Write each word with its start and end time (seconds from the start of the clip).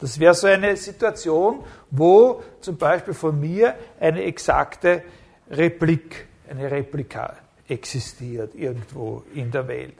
Das 0.00 0.18
wäre 0.18 0.34
so 0.34 0.46
eine 0.46 0.76
Situation, 0.76 1.62
wo 1.90 2.42
zum 2.60 2.76
Beispiel 2.76 3.14
von 3.14 3.38
mir 3.38 3.74
eine 4.00 4.22
exakte 4.24 5.02
Replik, 5.50 6.26
eine 6.48 6.70
Replika 6.70 7.36
existiert 7.68 8.54
irgendwo 8.54 9.22
in 9.34 9.50
der 9.50 9.68
Welt. 9.68 9.94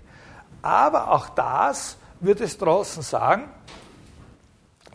Aber 0.63 1.11
auch 1.11 1.29
das, 1.31 1.97
würde 2.21 2.49
Strawson 2.49 3.03
sagen, 3.03 3.49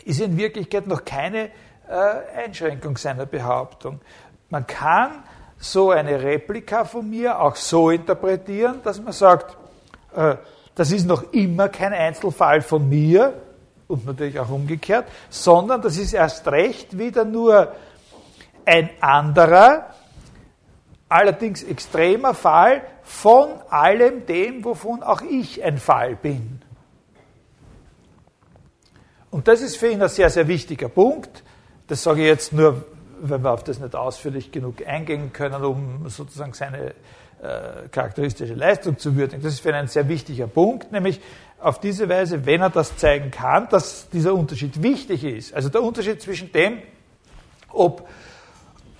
ist 0.04 0.22
in 0.22 0.38
Wirklichkeit 0.38 0.88
noch 0.88 1.06
keine 1.06 1.50
äh, 1.88 2.44
Einschränkung 2.46 2.98
seiner 2.98 3.26
Behauptung. 3.26 4.02
Man 4.50 4.68
kann 4.68 5.24
so 5.58 5.92
eine 5.92 6.22
Replika 6.22 6.86
von 6.86 7.10
mir 7.10 7.40
auch 7.40 7.56
so 7.56 7.90
interpretieren, 7.90 8.82
dass 8.84 9.02
man 9.02 9.14
sagt, 9.14 9.58
äh, 10.16 10.36
das 10.76 10.92
ist 10.92 11.08
noch 11.08 11.32
immer 11.32 11.70
kein 11.70 11.94
Einzelfall 11.94 12.62
von 12.62 12.88
mir 12.88 13.42
und 13.88 14.06
natürlich 14.06 14.40
auch 14.40 14.50
umgekehrt, 14.50 15.08
sondern 15.30 15.82
das 15.82 15.98
ist 15.98 16.14
erst 16.14 16.48
recht 16.48 16.98
wieder 16.98 17.26
nur 17.26 17.74
ein 18.66 18.90
anderer, 19.00 19.94
allerdings 21.08 21.64
extremer 21.64 22.34
Fall 22.34 22.82
von 23.04 23.50
allem 23.70 24.26
dem, 24.26 24.66
wovon 24.66 25.04
auch 25.04 25.22
ich 25.22 25.64
ein 25.64 25.78
Fall 25.78 26.16
bin. 26.16 26.62
Und 29.30 29.48
das 29.48 29.62
ist 29.62 29.78
für 29.78 29.90
ihn 29.90 30.02
ein 30.02 30.10
sehr, 30.10 30.30
sehr 30.30 30.48
wichtiger 30.48 30.90
Punkt. 30.90 31.44
Das 31.88 32.02
sage 32.02 32.22
ich 32.22 32.28
jetzt 32.28 32.54
nur, 32.54 32.86
wenn 33.20 33.44
wir 33.44 33.52
auf 33.52 33.64
das 33.64 33.80
nicht 33.80 33.96
ausführlich 33.96 34.52
genug 34.52 34.88
eingehen 34.88 35.34
können, 35.34 35.64
um 35.64 36.10
sozusagen 36.10 36.54
seine 36.54 36.96
äh, 37.42 37.90
charakteristische 37.92 38.54
Leistung 38.54 38.98
zu 38.98 39.16
würdigen. 39.16 39.44
Das 39.44 39.54
ist 39.54 39.60
für 39.60 39.70
ihn 39.70 39.76
ein 39.76 39.88
sehr 39.88 40.08
wichtiger 40.08 40.48
Punkt, 40.48 40.92
nämlich 40.92 41.20
auf 41.66 41.80
diese 41.80 42.08
Weise, 42.08 42.46
wenn 42.46 42.62
er 42.62 42.70
das 42.70 42.96
zeigen 42.96 43.32
kann, 43.32 43.68
dass 43.70 44.08
dieser 44.10 44.36
Unterschied 44.36 44.84
wichtig 44.84 45.24
ist. 45.24 45.52
Also 45.52 45.70
der 45.70 45.82
Unterschied 45.82 46.22
zwischen 46.22 46.52
dem, 46.52 46.78
ob 47.70 48.08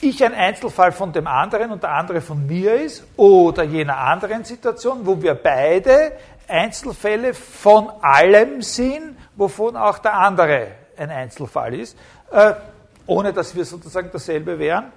ich 0.02 0.24
ein 0.24 0.34
Einzelfall 0.34 0.92
von 0.92 1.14
dem 1.14 1.28
anderen 1.28 1.70
und 1.70 1.84
der 1.84 1.92
andere 1.92 2.22
von 2.22 2.48
mir 2.48 2.74
ist 2.74 3.06
oder 3.18 3.64
jener 3.64 4.00
anderen 4.00 4.44
Situation, 4.46 5.06
wo 5.06 5.22
wir 5.22 5.36
beide 5.36 6.14
Einzelfälle 6.48 7.36
von 7.36 7.88
allem 8.02 8.64
sind, 8.64 9.16
wovon 9.36 9.76
auch 9.76 10.00
der 10.00 10.16
andere 10.16 10.70
ein 10.98 11.12
Einzelfall 11.12 11.76
ist, 11.76 11.96
äh, 12.32 12.54
ohne 13.06 13.32
dass 13.32 13.56
wir 13.56 13.64
sozusagen 13.64 14.10
dasselbe 14.12 14.58
wären. 14.58 14.92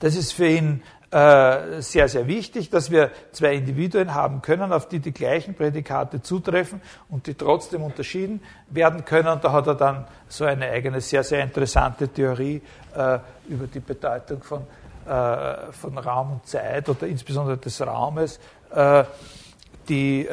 Das 0.00 0.14
ist 0.16 0.32
für 0.32 0.48
ihn 0.48 0.82
äh, 1.12 1.82
sehr, 1.82 2.08
sehr 2.08 2.26
wichtig, 2.26 2.70
dass 2.70 2.90
wir 2.90 3.10
zwei 3.32 3.54
Individuen 3.54 4.14
haben 4.14 4.40
können, 4.40 4.72
auf 4.72 4.88
die 4.88 4.98
die 4.98 5.12
gleichen 5.12 5.54
Prädikate 5.54 6.22
zutreffen 6.22 6.80
und 7.10 7.26
die 7.26 7.34
trotzdem 7.34 7.82
unterschieden 7.82 8.40
werden 8.70 9.04
können. 9.04 9.38
Da 9.42 9.52
hat 9.52 9.66
er 9.66 9.74
dann 9.74 10.06
so 10.26 10.46
eine 10.46 10.70
eigene, 10.70 11.02
sehr, 11.02 11.22
sehr 11.22 11.44
interessante 11.44 12.08
Theorie 12.08 12.62
äh, 12.96 13.18
über 13.46 13.66
die 13.66 13.80
Bedeutung 13.80 14.42
von, 14.42 14.62
äh, 15.06 15.72
von 15.72 15.98
Raum 15.98 16.32
und 16.32 16.46
Zeit 16.46 16.88
oder 16.88 17.06
insbesondere 17.06 17.58
des 17.58 17.80
Raumes, 17.82 18.40
äh, 18.74 19.04
die, 19.88 20.28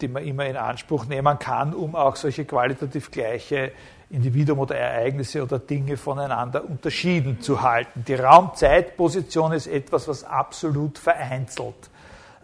die 0.00 0.08
man 0.08 0.24
immer 0.24 0.46
in 0.46 0.56
Anspruch 0.56 1.04
nehmen 1.04 1.38
kann, 1.38 1.74
um 1.74 1.94
auch 1.94 2.16
solche 2.16 2.46
qualitativ 2.46 3.10
gleiche 3.10 3.70
Individuum 4.10 4.60
oder 4.60 4.76
Ereignisse 4.76 5.42
oder 5.42 5.58
Dinge 5.58 5.96
voneinander 5.96 6.64
unterschieden 6.64 7.40
zu 7.40 7.62
halten. 7.62 8.04
Die 8.06 8.14
Raum-Zeit-Position 8.14 9.52
ist 9.52 9.66
etwas, 9.66 10.08
was 10.08 10.24
absolut 10.24 10.98
vereinzelt. 10.98 11.90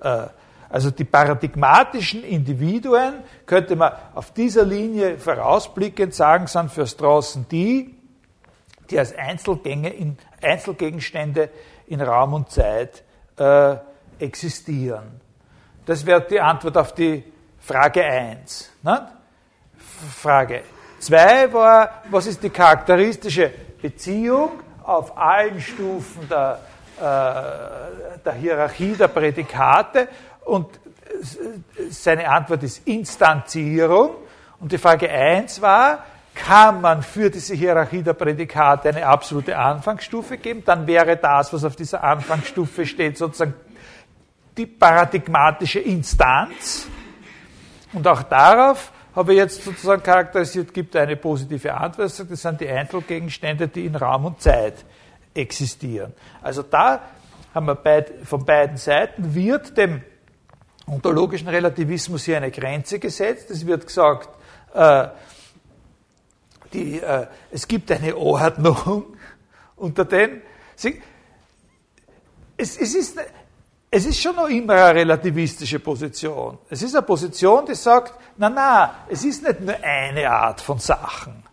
Äh, 0.00 0.26
also 0.68 0.90
die 0.90 1.04
paradigmatischen 1.04 2.24
Individuen, 2.24 3.22
könnte 3.46 3.76
man 3.76 3.92
auf 4.14 4.32
dieser 4.32 4.64
Linie 4.64 5.18
vorausblickend 5.18 6.14
sagen, 6.14 6.46
sind 6.48 6.70
für 6.70 6.86
Straußen 6.86 7.46
die, 7.48 7.94
die 8.90 8.98
als 8.98 9.14
Einzelgänge 9.16 9.90
in, 9.90 10.18
Einzelgegenstände 10.42 11.48
in 11.86 12.00
Raum 12.00 12.34
und 12.34 12.50
Zeit 12.50 13.04
äh, 13.38 13.76
existieren. 14.18 15.20
Das 15.86 16.04
wäre 16.04 16.22
die 16.22 16.40
Antwort 16.40 16.76
auf 16.76 16.92
die 16.92 17.24
Frage 17.58 18.04
1. 18.04 18.70
Ne? 18.82 19.08
Frage 20.10 20.62
Zwei 21.04 21.52
war, 21.52 22.02
was 22.08 22.26
ist 22.26 22.42
die 22.42 22.48
charakteristische 22.48 23.50
Beziehung 23.82 24.52
auf 24.82 25.18
allen 25.18 25.60
Stufen 25.60 26.26
der, 26.30 26.60
äh, 26.98 28.22
der 28.24 28.32
Hierarchie 28.32 28.94
der 28.94 29.08
Prädikate? 29.08 30.08
Und 30.46 30.80
seine 31.90 32.26
Antwort 32.26 32.62
ist 32.62 32.88
Instanzierung. 32.88 34.12
Und 34.58 34.72
die 34.72 34.78
Frage 34.78 35.10
1 35.10 35.60
war, 35.60 36.04
kann 36.34 36.80
man 36.80 37.02
für 37.02 37.28
diese 37.28 37.54
Hierarchie 37.54 38.02
der 38.02 38.14
Prädikate 38.14 38.88
eine 38.88 39.06
absolute 39.06 39.58
Anfangsstufe 39.58 40.38
geben? 40.38 40.62
Dann 40.64 40.86
wäre 40.86 41.18
das, 41.18 41.52
was 41.52 41.64
auf 41.64 41.76
dieser 41.76 42.02
Anfangsstufe 42.02 42.86
steht, 42.86 43.18
sozusagen 43.18 43.52
die 44.56 44.64
paradigmatische 44.64 45.80
Instanz. 45.80 46.86
Und 47.92 48.08
auch 48.08 48.22
darauf 48.22 48.90
habe 49.14 49.32
ich 49.32 49.38
jetzt 49.38 49.62
sozusagen 49.62 50.02
charakterisiert, 50.02 50.74
gibt 50.74 50.96
eine 50.96 51.16
positive 51.16 51.74
Antwort. 51.74 52.18
Das 52.18 52.42
sind 52.42 52.60
die 52.60 52.68
Einzelgegenstände, 52.68 53.68
die 53.68 53.86
in 53.86 53.94
Raum 53.94 54.24
und 54.24 54.40
Zeit 54.40 54.84
existieren. 55.34 56.12
Also 56.42 56.62
da 56.62 57.00
haben 57.54 57.66
wir 57.66 57.76
beid, 57.76 58.12
von 58.24 58.44
beiden 58.44 58.76
Seiten 58.76 59.34
wird 59.34 59.76
dem 59.76 60.02
ontologischen 60.86 61.48
Relativismus 61.48 62.24
hier 62.24 62.36
eine 62.36 62.50
Grenze 62.50 62.98
gesetzt. 62.98 63.50
Es 63.50 63.64
wird 63.64 63.86
gesagt, 63.86 64.28
äh, 64.74 65.08
die, 66.72 67.00
äh, 67.00 67.26
es 67.50 67.68
gibt 67.68 67.90
eine 67.92 68.16
Ordnung 68.16 69.16
unter 69.76 70.04
den. 70.04 70.42
Sie, 70.74 71.00
es, 72.56 72.76
es, 72.76 72.94
ist, 72.94 73.18
es 73.96 74.06
ist 74.06 74.20
schon 74.20 74.34
noch 74.34 74.48
immer 74.48 74.74
eine 74.74 74.94
relativistische 74.96 75.78
Position. 75.78 76.58
Es 76.68 76.82
ist 76.82 76.96
eine 76.96 77.06
Position, 77.06 77.64
die 77.64 77.76
sagt, 77.76 78.14
na 78.36 78.50
na, 78.50 78.94
es 79.08 79.24
ist 79.24 79.44
nicht 79.44 79.60
nur 79.60 79.76
eine 79.80 80.28
Art 80.28 80.60
von 80.60 80.80
Sachen, 80.80 81.44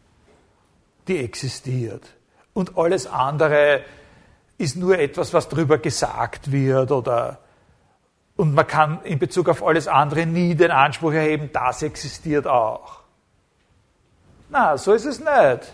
die 1.07 1.19
existiert. 1.19 2.01
Und 2.53 2.79
alles 2.79 3.05
andere 3.05 3.83
ist 4.57 4.75
nur 4.75 4.97
etwas, 4.97 5.31
was 5.35 5.49
darüber 5.49 5.77
gesagt 5.77 6.51
wird 6.51 6.91
oder 6.91 7.37
und 8.37 8.55
man 8.55 8.65
kann 8.65 9.03
in 9.03 9.19
Bezug 9.19 9.47
auf 9.47 9.63
alles 9.63 9.87
andere 9.87 10.25
nie 10.25 10.55
den 10.55 10.71
Anspruch 10.71 11.13
erheben, 11.13 11.51
das 11.53 11.83
existiert 11.83 12.47
auch. 12.47 13.01
Na, 14.49 14.79
so 14.79 14.93
ist 14.93 15.05
es 15.05 15.19
nicht. 15.19 15.71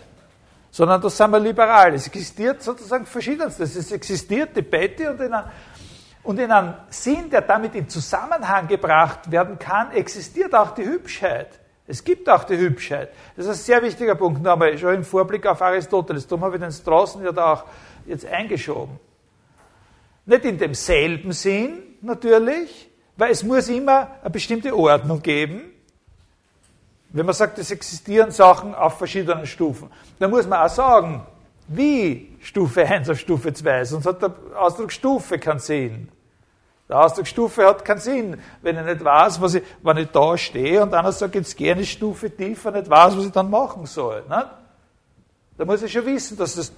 Sondern 0.70 1.00
das 1.00 1.16
sind 1.16 1.30
wir 1.30 1.40
liberal. 1.40 1.94
Es 1.94 2.06
existiert 2.06 2.62
sozusagen 2.62 3.06
verschiedenstes. 3.06 3.74
Es 3.74 3.90
existiert 3.90 4.54
die 4.54 4.60
Betty 4.60 5.06
und 5.06 5.18
in 5.18 5.32
einer 5.32 5.50
und 6.28 6.38
in 6.38 6.52
einem 6.52 6.74
Sinn, 6.90 7.30
der 7.30 7.40
damit 7.40 7.74
in 7.74 7.88
Zusammenhang 7.88 8.68
gebracht 8.68 9.30
werden 9.30 9.58
kann, 9.58 9.92
existiert 9.92 10.54
auch 10.54 10.72
die 10.72 10.84
Hübschheit. 10.84 11.48
Es 11.86 12.04
gibt 12.04 12.28
auch 12.28 12.44
die 12.44 12.58
Hübschheit. 12.58 13.08
Das 13.34 13.46
ist 13.46 13.50
ein 13.50 13.56
sehr 13.56 13.82
wichtiger 13.82 14.14
Punkt, 14.14 14.46
aber 14.46 14.76
schon 14.76 14.96
im 14.96 15.04
Vorblick 15.04 15.46
auf 15.46 15.62
Aristoteles. 15.62 16.26
Darum 16.26 16.44
habe 16.44 16.56
ich 16.56 16.60
den 16.60 16.70
Straßen 16.70 17.24
ja 17.24 17.32
da 17.32 17.54
auch 17.54 17.64
jetzt 18.04 18.26
eingeschoben. 18.26 19.00
Nicht 20.26 20.44
in 20.44 20.58
demselben 20.58 21.32
Sinn, 21.32 21.78
natürlich, 22.02 22.90
weil 23.16 23.30
es 23.30 23.42
muss 23.42 23.70
immer 23.70 24.10
eine 24.20 24.28
bestimmte 24.28 24.76
Ordnung 24.76 25.22
geben. 25.22 25.62
Wenn 27.08 27.24
man 27.24 27.34
sagt, 27.34 27.58
es 27.58 27.70
existieren 27.70 28.32
Sachen 28.32 28.74
auf 28.74 28.98
verschiedenen 28.98 29.46
Stufen, 29.46 29.90
dann 30.18 30.28
muss 30.28 30.46
man 30.46 30.58
auch 30.58 30.68
sagen, 30.68 31.26
wie 31.68 32.36
Stufe 32.42 32.86
1 32.86 33.08
auf 33.08 33.18
Stufe 33.18 33.50
2, 33.50 33.86
sonst 33.86 34.04
hat 34.04 34.20
der 34.20 34.34
Ausdruck 34.56 34.92
Stufe 34.92 35.38
keinen 35.38 35.60
Sinn. 35.60 36.10
Der 36.88 37.00
Ausdruck 37.00 37.26
Stufe 37.26 37.66
hat 37.66 37.84
keinen 37.84 38.00
Sinn, 38.00 38.40
wenn 38.62 38.78
ich 38.78 38.84
nicht 38.84 39.04
weiß, 39.04 39.40
was 39.40 39.54
ich, 39.54 39.62
wenn 39.82 39.98
ich 39.98 40.08
da 40.10 40.38
stehe 40.38 40.82
und 40.82 40.94
einer 40.94 41.12
sagt, 41.12 41.34
jetzt 41.34 41.56
gehe 41.56 41.72
eine 41.72 41.84
Stufe 41.84 42.30
tiefer, 42.30 42.70
nicht 42.70 42.88
weiß, 42.88 43.16
was 43.16 43.26
ich 43.26 43.32
dann 43.32 43.50
machen 43.50 43.84
soll. 43.84 44.22
Nicht? 44.28 44.46
Da 45.58 45.64
muss 45.64 45.82
ich 45.82 45.92
schon 45.92 46.06
wissen, 46.06 46.38
dass 46.38 46.54
das, 46.54 46.72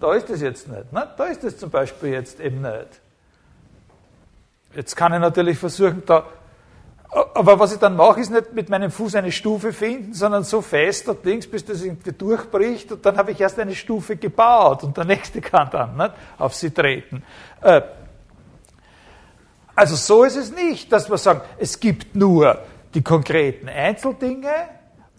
da 0.00 0.14
ist 0.14 0.28
das 0.28 0.40
jetzt 0.40 0.66
nicht. 0.66 0.92
nicht? 0.92 1.08
Da 1.16 1.24
ist 1.26 1.44
das 1.44 1.56
zum 1.56 1.70
Beispiel 1.70 2.10
jetzt 2.10 2.40
eben 2.40 2.62
nicht. 2.62 3.00
Jetzt 4.74 4.96
kann 4.96 5.12
ich 5.12 5.20
natürlich 5.20 5.58
versuchen, 5.58 6.02
da 6.04 6.24
aber 7.34 7.60
was 7.60 7.72
ich 7.72 7.78
dann 7.78 7.94
mache, 7.94 8.20
ist 8.20 8.30
nicht 8.30 8.54
mit 8.54 8.68
meinem 8.68 8.90
Fuß 8.90 9.14
eine 9.14 9.30
Stufe 9.30 9.72
finden, 9.72 10.14
sondern 10.14 10.42
so 10.42 10.60
fest 10.60 11.06
dort 11.06 11.24
links, 11.24 11.46
bis 11.46 11.64
das 11.64 11.82
irgendwie 11.82 12.10
durchbricht 12.10 12.90
und 12.90 13.06
dann 13.06 13.16
habe 13.16 13.30
ich 13.30 13.40
erst 13.40 13.58
eine 13.60 13.74
Stufe 13.74 14.16
gebaut 14.16 14.82
und 14.82 14.96
der 14.96 15.04
nächste 15.04 15.40
kann 15.40 15.70
dann 15.70 15.96
nicht, 15.96 16.10
auf 16.38 16.54
sie 16.54 16.70
treten. 16.70 17.22
Äh, 17.60 17.82
also 19.74 19.96
so 19.96 20.24
ist 20.24 20.36
es 20.36 20.52
nicht, 20.52 20.92
dass 20.92 21.10
wir 21.10 21.18
sagen, 21.18 21.40
es 21.58 21.80
gibt 21.80 22.14
nur 22.14 22.58
die 22.94 23.02
konkreten 23.02 23.68
Einzeldinge 23.68 24.52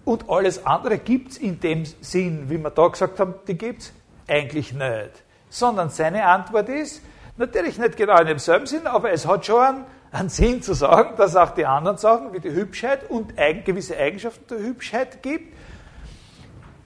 und 0.06 0.30
alles 0.30 0.66
andere 0.66 0.98
gibt 0.98 1.32
es 1.32 1.38
in 1.38 1.60
dem 1.60 1.84
Sinn, 2.02 2.50
wie 2.50 2.58
wir 2.58 2.70
da 2.70 2.88
gesagt 2.88 3.20
haben, 3.20 3.36
die 3.48 3.58
gibt 3.58 3.82
es 3.84 3.94
eigentlich 4.28 4.74
nicht. 4.74 5.24
Sondern 5.50 5.90
seine 5.90 6.26
Antwort 6.26 6.70
ist, 6.70 7.02
natürlich 7.38 7.78
nicht 7.78 7.98
genau 7.98 8.20
in 8.20 8.28
demselben 8.28 8.66
Sinn, 8.66 8.88
aber 8.88 9.12
es 9.12 9.28
hat 9.28 9.46
schon 9.46 9.62
einen 9.62 9.86
einen 10.16 10.30
Sinn 10.30 10.62
zu 10.62 10.74
sagen, 10.74 11.16
dass 11.18 11.36
auch 11.36 11.52
die 11.52 11.66
anderen 11.66 11.98
Sachen 11.98 12.32
wie 12.32 12.40
die 12.40 12.52
Hübschheit 12.52 13.10
und 13.10 13.36
gewisse 13.66 13.98
Eigenschaften 13.98 14.46
der 14.48 14.60
Hübschheit 14.60 15.22
gibt. 15.22 15.54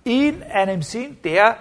in 0.04 0.42
einem 0.44 0.82
Sinn, 0.82 1.18
der 1.24 1.58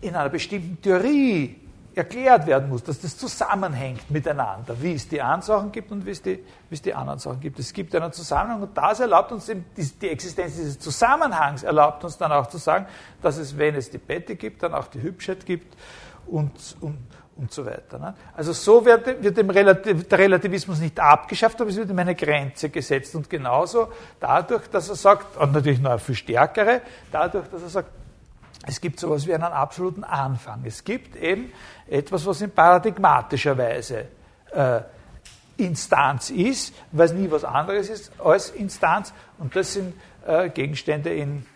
in 0.00 0.16
einer 0.16 0.30
bestimmten 0.30 0.80
Theorie 0.82 1.59
erklärt 1.94 2.46
werden 2.46 2.68
muss, 2.68 2.82
dass 2.84 3.00
das 3.00 3.16
zusammenhängt 3.16 4.10
miteinander, 4.10 4.80
wie 4.80 4.94
es 4.94 5.08
die 5.08 5.20
einen 5.20 5.42
Sachen 5.42 5.72
gibt 5.72 5.90
und 5.90 6.06
wie 6.06 6.10
es 6.10 6.22
die, 6.22 6.36
wie 6.68 6.74
es 6.74 6.82
die 6.82 6.94
anderen 6.94 7.18
Sachen 7.18 7.40
gibt. 7.40 7.58
Es 7.58 7.72
gibt 7.72 7.94
einen 7.94 8.12
Zusammenhang 8.12 8.62
und 8.62 8.76
das 8.76 9.00
erlaubt 9.00 9.32
uns, 9.32 9.46
die, 9.46 9.82
die 10.00 10.08
Existenz 10.08 10.56
dieses 10.56 10.78
Zusammenhangs 10.78 11.62
erlaubt 11.62 12.04
uns 12.04 12.16
dann 12.16 12.32
auch 12.32 12.46
zu 12.46 12.58
sagen, 12.58 12.86
dass 13.22 13.38
es, 13.38 13.56
wenn 13.58 13.74
es 13.74 13.90
die 13.90 13.98
Betty 13.98 14.36
gibt, 14.36 14.62
dann 14.62 14.74
auch 14.74 14.86
die 14.86 15.02
Hübschheit 15.02 15.44
gibt 15.44 15.76
und, 16.26 16.52
und, 16.80 16.98
und 17.36 17.52
so 17.52 17.66
weiter. 17.66 17.98
Ne? 17.98 18.14
Also 18.36 18.52
so 18.52 18.84
wird, 18.84 19.22
wird 19.22 19.36
dem 19.36 19.50
Relativ, 19.50 20.08
der 20.08 20.18
Relativismus 20.18 20.78
nicht 20.78 20.98
abgeschafft, 21.00 21.60
aber 21.60 21.70
es 21.70 21.76
wird 21.76 21.90
ihm 21.90 21.98
eine 21.98 22.14
Grenze 22.14 22.70
gesetzt 22.70 23.14
und 23.16 23.28
genauso 23.28 23.88
dadurch, 24.20 24.68
dass 24.68 24.88
er 24.88 24.94
sagt, 24.94 25.36
und 25.36 25.52
natürlich 25.52 25.80
noch 25.80 25.90
eine 25.90 25.98
viel 25.98 26.14
stärkere, 26.14 26.82
dadurch, 27.10 27.48
dass 27.48 27.62
er 27.62 27.68
sagt, 27.68 27.90
es 28.66 28.80
gibt 28.80 29.00
sowas 29.00 29.26
wie 29.26 29.34
einen 29.34 29.44
absoluten 29.44 30.04
Anfang. 30.04 30.62
Es 30.64 30.84
gibt 30.84 31.16
eben 31.16 31.52
etwas, 31.88 32.26
was 32.26 32.40
in 32.42 32.50
paradigmatischer 32.50 33.56
Weise 33.56 34.06
äh, 34.52 34.80
Instanz 35.56 36.30
ist, 36.30 36.74
es 36.92 37.12
nie 37.12 37.30
was 37.30 37.44
anderes 37.44 37.88
ist 37.88 38.12
als 38.22 38.50
Instanz. 38.50 39.12
Und 39.38 39.56
das 39.56 39.74
sind 39.74 39.94
äh, 40.26 40.50
Gegenstände 40.50 41.12
in, 41.12 41.46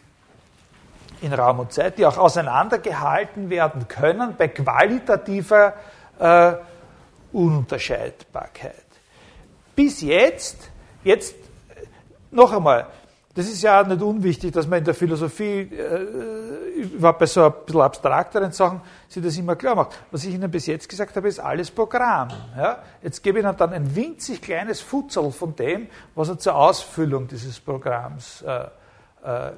in 1.21 1.33
Raum 1.33 1.61
und 1.61 1.73
Zeit, 1.73 1.99
die 1.99 2.07
auch 2.07 2.19
auseinandergehalten 2.19 3.51
werden 3.51 3.89
können 3.89 4.35
bei 4.37 4.49
qualitativer 4.49 5.75
äh, 6.19 6.55
Ununterscheidbarkeit. 7.33 8.75
Bis 9.75 10.01
jetzt, 10.01 10.71
jetzt 11.03 11.35
noch 12.31 12.53
einmal, 12.53 12.87
das 13.35 13.47
ist 13.47 13.63
ja 13.63 13.83
nicht 13.83 14.01
unwichtig, 14.01 14.53
dass 14.53 14.69
man 14.69 14.79
in 14.79 14.85
der 14.85 14.95
Philosophie, 14.95 15.63
äh, 15.63 16.83
überhaupt 16.83 17.19
bei 17.19 17.27
so 17.27 17.45
ein 17.45 17.53
bisschen 17.67 17.81
abstrakteren 17.81 18.53
Sachen, 18.53 18.81
sich 19.09 19.23
das 19.23 19.37
immer 19.37 19.57
klar 19.57 19.75
macht. 19.75 19.99
Was 20.13 20.25
ich 20.25 20.35
Ihnen 20.35 20.49
bis 20.51 20.67
jetzt 20.67 20.89
gesagt 20.89 21.17
habe, 21.17 21.27
ist 21.27 21.41
alles 21.41 21.71
Programm. 21.71 22.29
Ja? 22.57 22.79
Jetzt 23.03 23.23
gebe 23.25 23.41
ich 23.41 23.45
Ihnen 23.45 23.57
dann 23.57 23.73
ein 23.73 23.97
winzig 23.97 24.41
kleines 24.41 24.81
Futzel 24.81 25.33
von 25.33 25.57
dem, 25.57 25.89
was 26.15 26.29
er 26.29 26.39
zur 26.39 26.55
Ausfüllung 26.55 27.27
dieses 27.27 27.59
Programms 27.59 28.43
äh, 28.43 28.67
äh, 29.25 29.53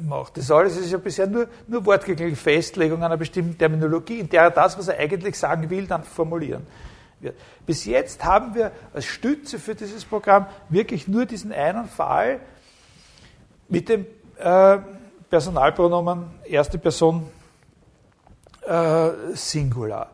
macht. 0.00 0.36
Das 0.36 0.48
alles 0.48 0.76
ist 0.76 0.92
ja 0.92 0.98
bisher 0.98 1.26
nur, 1.26 1.48
nur 1.66 1.84
wortgängige 1.84 2.36
Festlegung 2.36 3.02
einer 3.02 3.16
bestimmten 3.16 3.58
Terminologie, 3.58 4.20
in 4.20 4.28
der 4.28 4.42
er 4.42 4.50
das, 4.52 4.78
was 4.78 4.86
er 4.86 4.98
eigentlich 4.98 5.36
sagen 5.36 5.68
will, 5.68 5.88
dann 5.88 6.04
formulieren 6.04 6.64
wird. 7.20 7.36
Bis 7.64 7.84
jetzt 7.84 8.24
haben 8.24 8.54
wir 8.54 8.72
als 8.92 9.06
Stütze 9.06 9.58
für 9.58 9.74
dieses 9.74 10.04
Programm 10.04 10.46
wirklich 10.68 11.08
nur 11.08 11.26
diesen 11.26 11.52
einen 11.52 11.86
Fall 11.86 12.40
mit 13.68 13.88
dem 13.88 14.06
äh, 14.38 14.78
Personalpronomen 15.30 16.26
erste 16.44 16.78
Person 16.78 17.28
äh, 18.66 19.10
Singular. 19.34 20.10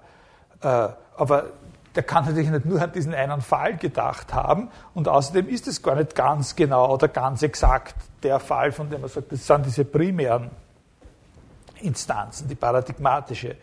Äh, 0.60 0.88
aber 1.16 1.50
der 1.94 2.02
kann 2.02 2.24
natürlich 2.24 2.48
nicht 2.48 2.64
nur 2.64 2.80
an 2.80 2.92
diesen 2.92 3.14
einen 3.14 3.42
Fall 3.42 3.76
gedacht 3.76 4.32
haben 4.32 4.70
und 4.94 5.08
außerdem 5.08 5.48
ist 5.48 5.68
es 5.68 5.82
gar 5.82 5.94
nicht 5.96 6.14
ganz 6.14 6.56
genau 6.56 6.94
oder 6.94 7.08
ganz 7.08 7.42
exakt 7.42 7.94
der 8.22 8.40
Fall, 8.40 8.72
von 8.72 8.88
dem 8.88 9.02
man 9.02 9.10
sagt, 9.10 9.30
das 9.30 9.46
sind 9.46 9.66
diese 9.66 9.84
primären 9.84 10.50
Instanzen, 11.80 12.48
die 12.48 12.54
paradigmatische 12.54 13.56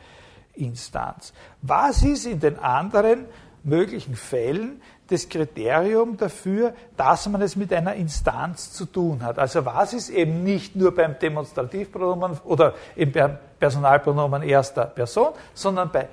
Instanz. 0.53 1.33
Was 1.61 2.03
ist 2.03 2.25
in 2.25 2.39
den 2.39 2.59
anderen 2.59 3.25
möglichen 3.63 4.15
Fällen 4.15 4.81
das 5.07 5.27
Kriterium 5.27 6.17
dafür, 6.17 6.73
dass 6.95 7.27
man 7.27 7.41
es 7.41 7.55
mit 7.55 7.73
einer 7.73 7.93
Instanz 7.95 8.71
zu 8.71 8.85
tun 8.85 9.23
hat? 9.23 9.39
Also 9.39 9.65
was 9.65 9.93
ist 9.93 10.09
eben 10.09 10.43
nicht 10.43 10.75
nur 10.75 10.93
beim 10.93 11.17
Demonstrativpronomen 11.17 12.39
oder 12.45 12.73
im 12.95 13.11
Personalpronomen 13.59 14.43
erster 14.43 14.85
Person, 14.85 15.33
sondern 15.53 15.91
bei 15.91 16.07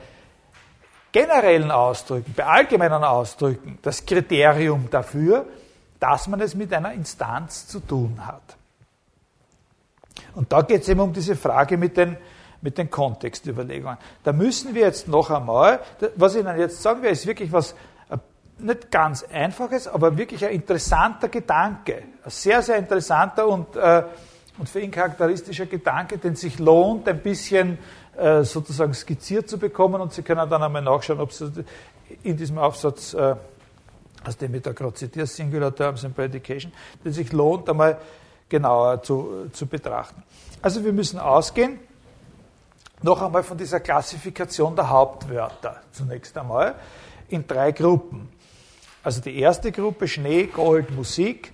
generellen 1.12 1.70
Ausdrücken, 1.70 2.34
bei 2.36 2.44
allgemeinen 2.44 3.04
Ausdrücken 3.04 3.78
das 3.82 4.04
Kriterium 4.04 4.88
dafür, 4.90 5.46
dass 5.98 6.28
man 6.28 6.40
es 6.40 6.54
mit 6.54 6.72
einer 6.72 6.92
Instanz 6.92 7.66
zu 7.66 7.80
tun 7.80 8.26
hat. 8.26 8.56
Und 10.34 10.52
da 10.52 10.62
geht 10.62 10.82
es 10.82 10.88
eben 10.88 11.00
um 11.00 11.12
diese 11.12 11.36
Frage 11.36 11.78
mit 11.78 11.96
den 11.96 12.16
mit 12.60 12.78
den 12.78 12.90
Kontextüberlegungen. 12.90 13.98
Da 14.24 14.32
müssen 14.32 14.74
wir 14.74 14.82
jetzt 14.82 15.08
noch 15.08 15.30
einmal, 15.30 15.80
was 16.16 16.34
ich 16.34 16.42
Ihnen 16.42 16.58
jetzt 16.58 16.82
sagen 16.82 17.02
will, 17.02 17.10
ist 17.10 17.26
wirklich 17.26 17.52
was 17.52 17.72
äh, 18.10 18.18
nicht 18.58 18.90
ganz 18.90 19.24
einfaches, 19.24 19.88
aber 19.88 20.16
wirklich 20.16 20.44
ein 20.44 20.52
interessanter 20.52 21.28
Gedanke. 21.28 22.02
Ein 22.24 22.30
sehr, 22.30 22.62
sehr 22.62 22.76
interessanter 22.76 23.46
und, 23.46 23.76
äh, 23.76 24.02
und 24.58 24.68
für 24.68 24.80
ihn 24.80 24.90
charakteristischer 24.90 25.66
Gedanke, 25.66 26.18
den 26.18 26.34
sich 26.34 26.58
lohnt, 26.58 27.08
ein 27.08 27.20
bisschen 27.20 27.78
äh, 28.16 28.42
sozusagen 28.44 28.94
skizziert 28.94 29.48
zu 29.48 29.58
bekommen. 29.58 30.00
Und 30.00 30.12
Sie 30.12 30.22
können 30.22 30.48
dann 30.48 30.62
einmal 30.62 30.82
nachschauen, 30.82 31.20
ob 31.20 31.32
Sie 31.32 31.50
in 32.22 32.36
diesem 32.36 32.58
Aufsatz, 32.58 33.14
äh, 33.14 33.36
aus 34.24 34.36
dem 34.36 34.54
ich 34.54 34.62
da 34.62 34.72
gerade 34.72 34.94
zitiere, 34.94 35.26
Singular 35.26 35.74
Terms 35.74 36.04
and 36.04 36.16
Predication, 36.16 36.72
den 37.04 37.12
sich 37.12 37.32
lohnt, 37.32 37.68
einmal 37.68 37.98
genauer 38.48 39.02
zu, 39.02 39.48
zu 39.52 39.66
betrachten. 39.66 40.22
Also 40.62 40.84
wir 40.84 40.92
müssen 40.92 41.18
ausgehen, 41.18 41.78
noch 43.02 43.22
einmal 43.22 43.42
von 43.42 43.58
dieser 43.58 43.80
Klassifikation 43.80 44.74
der 44.74 44.88
Hauptwörter 44.88 45.82
zunächst 45.92 46.38
einmal 46.38 46.76
in 47.28 47.46
drei 47.46 47.72
Gruppen. 47.72 48.30
Also 49.02 49.20
die 49.20 49.38
erste 49.38 49.70
Gruppe 49.70 50.08
Schnee, 50.08 50.46
Gold, 50.46 50.90
Musik, 50.90 51.52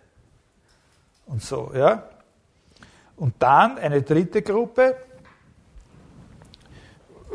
und 1.26 1.42
so. 1.42 1.72
Ja? 1.74 2.04
Und 3.16 3.34
dann 3.40 3.78
eine 3.78 4.02
dritte 4.02 4.42
Gruppe, 4.42 4.96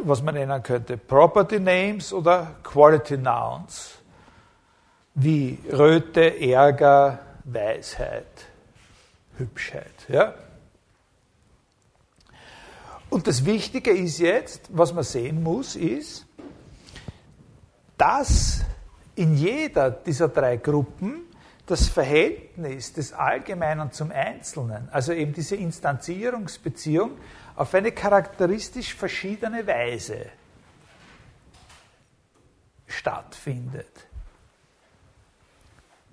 was 0.02 0.22
man 0.22 0.36
nennen 0.36 0.64
könnte 0.64 0.98
Property 0.98 1.60
Names 1.60 2.14
oder 2.14 2.56
Quality 2.64 3.18
Nouns, 3.18 3.96
wie 5.16 5.60
Röte, 5.72 6.40
Ärger, 6.40 7.20
Weisheit, 7.44 8.46
Hübschheit. 9.38 10.06
Ja? 10.08 10.34
Und 13.10 13.28
das 13.28 13.44
Wichtige 13.44 13.92
ist 13.92 14.20
jetzt, 14.20 14.70
was 14.72 14.94
man 14.94 15.04
sehen 15.04 15.44
muss, 15.44 15.76
ist, 15.76 16.26
dass 18.00 18.62
in 19.16 19.36
jeder 19.36 19.92
dieser 19.92 20.30
drei 20.30 20.58
Gruppen 20.58 21.26
das 21.66 21.88
Verhältnis 21.88 22.94
des 22.94 23.14
Allgemeinen 23.14 23.92
zum 23.92 24.12
Einzelnen, 24.12 24.88
also 24.92 25.14
eben 25.14 25.34
diese 25.34 25.58
Instanzierungsbeziehung, 25.58 27.12
auf 27.58 27.76
eine 27.76 27.92
charakteristisch 27.92 28.96
verschiedene 28.96 29.68
Weise 29.68 30.28
stattfindet. 32.88 34.08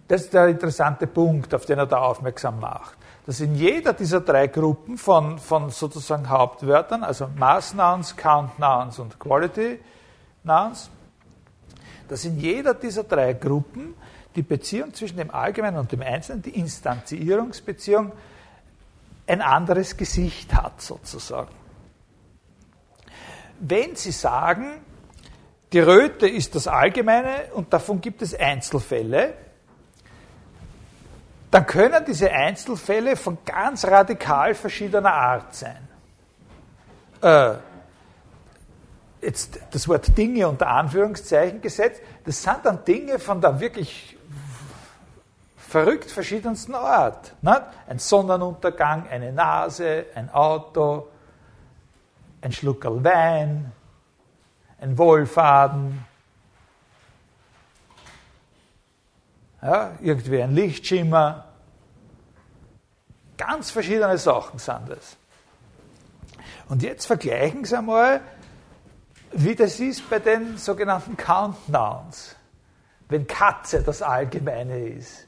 Das 0.08 0.22
ist 0.22 0.34
der 0.34 0.48
interessante 0.48 1.06
Punkt, 1.06 1.54
auf 1.54 1.66
den 1.66 1.78
er 1.78 1.86
da 1.86 1.98
aufmerksam 1.98 2.60
macht. 2.60 2.98
Dass 3.26 3.40
in 3.40 3.54
jeder 3.54 3.92
dieser 3.92 4.20
drei 4.20 4.48
Gruppen 4.48 4.98
von, 4.98 5.38
von 5.38 5.70
sozusagen 5.70 6.28
Hauptwörtern, 6.28 7.04
also 7.04 7.28
Mass 7.36 7.74
Nouns, 7.74 8.16
Count 8.16 8.58
Nouns 8.58 8.98
und 8.98 9.18
Quality 9.18 9.80
Nouns, 10.42 10.90
dass 12.08 12.24
in 12.24 12.38
jeder 12.38 12.74
dieser 12.74 13.04
drei 13.04 13.32
Gruppen 13.32 13.94
die 14.34 14.42
Beziehung 14.42 14.92
zwischen 14.94 15.16
dem 15.16 15.30
Allgemeinen 15.30 15.78
und 15.78 15.90
dem 15.92 16.02
Einzelnen, 16.02 16.42
die 16.42 16.58
Instanzierungsbeziehung, 16.58 18.12
ein 19.26 19.42
anderes 19.42 19.96
Gesicht 19.96 20.54
hat, 20.54 20.80
sozusagen. 20.80 21.54
Wenn 23.58 23.96
Sie 23.96 24.12
sagen, 24.12 24.80
die 25.72 25.80
Röte 25.80 26.28
ist 26.28 26.54
das 26.54 26.68
Allgemeine 26.68 27.52
und 27.54 27.72
davon 27.72 28.00
gibt 28.00 28.22
es 28.22 28.34
Einzelfälle, 28.34 29.34
dann 31.50 31.66
können 31.66 32.04
diese 32.06 32.30
Einzelfälle 32.30 33.16
von 33.16 33.38
ganz 33.44 33.84
radikal 33.86 34.54
verschiedener 34.54 35.12
Art 35.12 35.54
sein. 35.54 35.88
Äh, 37.22 37.54
jetzt 39.20 39.58
das 39.70 39.88
Wort 39.88 40.16
Dinge 40.16 40.48
unter 40.48 40.68
Anführungszeichen 40.68 41.60
gesetzt, 41.60 42.00
das 42.24 42.42
sind 42.42 42.58
dann 42.64 42.84
Dinge 42.84 43.18
von 43.18 43.40
der 43.40 43.58
wirklich 43.60 44.16
verrückt 45.56 46.10
verschiedensten 46.10 46.74
Art. 46.74 47.34
Nicht? 47.42 47.62
Ein 47.88 47.98
Sonnenuntergang, 47.98 49.08
eine 49.08 49.32
Nase, 49.32 50.06
ein 50.14 50.30
Auto, 50.30 51.08
ein 52.40 52.52
Schluckerl 52.52 53.02
Wein, 53.02 53.72
ein 54.80 54.96
Wollfaden, 54.96 56.04
ja, 59.62 59.92
irgendwie 60.00 60.42
ein 60.42 60.54
Lichtschimmer. 60.54 61.46
Ganz 63.36 63.70
verschiedene 63.70 64.16
Sachen 64.16 64.58
sind 64.58 64.88
das. 64.88 65.16
Und 66.68 66.82
jetzt 66.82 67.06
vergleichen 67.06 67.64
Sie 67.64 67.76
einmal, 67.76 68.20
wie 69.32 69.54
das 69.54 69.80
ist 69.80 70.08
bei 70.08 70.18
den 70.18 70.56
sogenannten 70.56 71.16
Countdowns. 71.16 72.36
Wenn 73.08 73.26
Katze 73.26 73.82
das 73.82 74.02
Allgemeine 74.02 74.88
ist, 74.88 75.26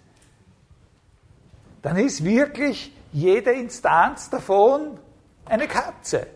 dann 1.83 1.97
ist 1.97 2.25
wirklich 2.25 2.93
jede 3.13 3.53
Instanz 3.53 4.31
davon 4.31 4.99
eine 5.45 5.69
Katze. 5.69 6.27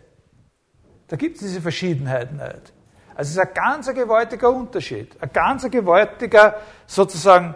Da 1.07 1.17
gibt 1.17 1.35
es 1.35 1.41
diese 1.41 1.61
Verschiedenheit 1.61 2.31
nicht. 2.31 2.73
Also 3.15 3.29
es 3.29 3.29
ist 3.31 3.39
ein 3.39 3.53
ganz 3.53 3.93
gewaltiger 3.93 4.49
Unterschied, 4.49 5.15
ein 5.21 5.29
ganz 5.31 5.69
gewaltiger 5.69 6.55
sozusagen 6.87 7.53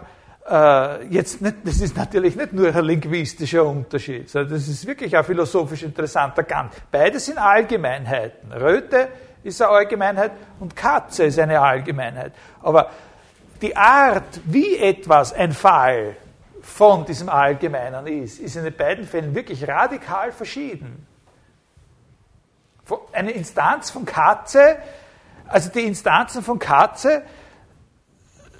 äh, 0.48 1.06
jetzt 1.08 1.40
nicht, 1.42 1.56
das 1.64 1.80
ist 1.80 1.96
natürlich 1.96 2.36
nicht 2.36 2.52
nur 2.52 2.74
ein 2.74 2.84
linguistischer 2.84 3.64
Unterschied, 3.64 4.30
sondern 4.30 4.52
das 4.52 4.68
ist 4.68 4.86
wirklich 4.86 5.16
ein 5.16 5.24
philosophisch 5.24 5.82
interessanter 5.82 6.42
Gang. 6.44 6.70
Beide 6.90 7.18
sind 7.18 7.38
Allgemeinheiten. 7.38 8.52
Röte 8.52 9.08
ist 9.42 9.62
eine 9.62 9.70
Allgemeinheit 9.70 10.32
und 10.60 10.74
Katze 10.74 11.24
ist 11.24 11.38
eine 11.38 11.60
Allgemeinheit. 11.60 12.32
Aber 12.62 12.90
die 13.60 13.76
Art, 13.76 14.40
wie 14.44 14.76
etwas 14.76 15.32
ein 15.32 15.52
Fall 15.52 16.16
von 16.62 17.04
diesem 17.04 17.28
Allgemeinen 17.28 18.06
ist, 18.06 18.38
ist 18.38 18.56
in 18.56 18.64
den 18.64 18.76
beiden 18.76 19.06
Fällen 19.06 19.34
wirklich 19.34 19.66
radikal 19.66 20.32
verschieden. 20.32 21.06
Eine 23.12 23.32
Instanz 23.32 23.90
von 23.90 24.04
Katze, 24.04 24.76
also 25.46 25.70
die 25.70 25.84
Instanzen 25.84 26.42
von 26.42 26.58
Katze 26.58 27.22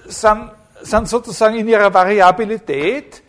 sind, 0.06 0.50
sind 0.82 1.08
sozusagen 1.08 1.56
in 1.56 1.68
ihrer 1.68 1.92
Variabilität 1.92 3.22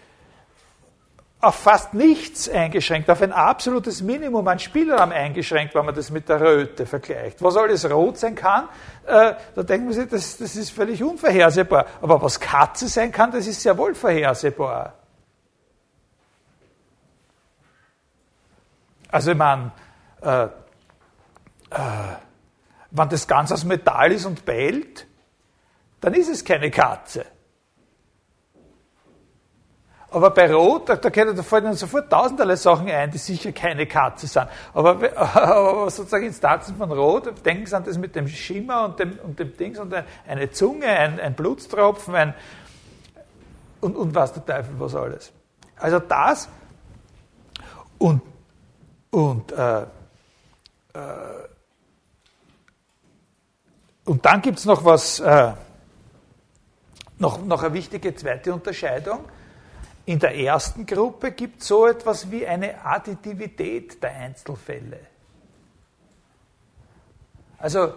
auf 1.41 1.55
fast 1.55 1.93
nichts 1.93 2.49
eingeschränkt, 2.49 3.09
auf 3.09 3.21
ein 3.21 3.31
absolutes 3.31 4.01
Minimum 4.01 4.45
an 4.47 4.59
Spielraum 4.59 5.11
eingeschränkt, 5.11 5.73
wenn 5.73 5.85
man 5.85 5.95
das 5.95 6.11
mit 6.11 6.27
der 6.27 6.41
Röte 6.41 6.85
vergleicht. 6.85 7.41
Was 7.41 7.55
alles 7.55 7.89
rot 7.89 8.17
sein 8.17 8.35
kann, 8.35 8.67
äh, 9.05 9.35
da 9.55 9.63
denken 9.63 9.87
wir 9.87 9.93
sich, 9.93 10.09
das, 10.09 10.37
das 10.37 10.55
ist 10.57 10.71
völlig 10.71 11.01
unvorhersehbar. 11.01 11.85
Aber 12.01 12.21
was 12.21 12.39
Katze 12.39 12.89
sein 12.89 13.11
kann, 13.11 13.31
das 13.31 13.47
ist 13.47 13.61
sehr 13.61 13.77
wohl 13.77 13.95
vorhersehbar. 13.95 14.95
Also 19.11 19.33
meine, 19.33 19.71
äh, 20.21 20.43
äh, 20.43 20.49
wenn 22.91 23.09
das 23.09 23.27
ganz 23.27 23.51
aus 23.53 23.63
Metall 23.63 24.11
ist 24.11 24.25
und 24.25 24.43
bellt, 24.43 25.07
dann 26.01 26.13
ist 26.13 26.29
es 26.29 26.43
keine 26.43 26.69
Katze. 26.69 27.25
Aber 30.11 30.31
bei 30.31 30.51
Rot, 30.51 30.89
da, 30.89 30.95
da, 30.95 31.43
fallen 31.43 31.65
dann 31.65 31.75
sofort 31.75 32.09
tausenderlei 32.09 32.55
Sachen 32.55 32.89
ein, 32.89 33.11
die 33.11 33.19
sicher 33.19 33.51
keine 33.51 33.85
Katze 33.85 34.25
sind. 34.25 34.47
Aber, 34.73 34.97
aber 35.15 35.89
sozusagen 35.91 36.25
Instanzen 36.25 36.75
von 36.77 36.91
Rot, 36.91 37.45
denken 37.45 37.67
Sie 37.67 37.75
an 37.75 37.83
das 37.83 37.97
mit 37.97 38.15
dem 38.15 38.27
Schimmer 38.27 38.85
und 38.85 38.99
dem, 38.99 39.19
und 39.19 39.37
dem 39.37 39.55
Dings 39.55 39.77
und 39.77 39.93
eine 40.27 40.49
Zunge, 40.49 40.87
ein, 40.87 41.19
ein 41.19 41.35
Blutstropfen, 41.35 42.15
ein, 42.15 42.33
und, 43.81 43.95
und 43.95 44.15
was 44.15 44.33
der 44.33 44.45
Teufel, 44.45 44.73
was 44.79 44.95
alles. 44.95 45.31
Also 45.77 45.99
das 45.99 46.49
und, 47.99 48.21
und, 49.11 49.51
äh, 49.51 49.81
äh, 49.81 49.85
und 54.05 54.25
dann 54.25 54.41
gibt 54.41 54.57
es 54.57 54.65
noch 54.65 54.83
was, 54.83 55.19
äh, 55.19 55.53
noch, 57.19 57.45
noch 57.45 57.61
eine 57.61 57.73
wichtige 57.73 58.15
zweite 58.15 58.53
Unterscheidung 58.53 59.19
in 60.09 60.17
der 60.17 60.35
ersten 60.35 60.87
Gruppe 60.87 61.33
gibt 61.33 61.61
es 61.61 61.67
so 61.67 61.85
etwas 61.85 62.31
wie 62.31 62.45
eine 62.45 62.83
Additivität 62.83 64.01
der 64.01 64.09
Einzelfälle. 64.09 65.01
Also, 67.59 67.93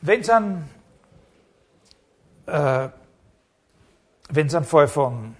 wenn 0.00 0.20
es 0.20 0.30
ein, 0.30 0.70
äh, 2.46 2.88
wenn's 4.30 4.54
ein 4.54 4.62
Fall 4.62 4.86
von, 4.86 5.34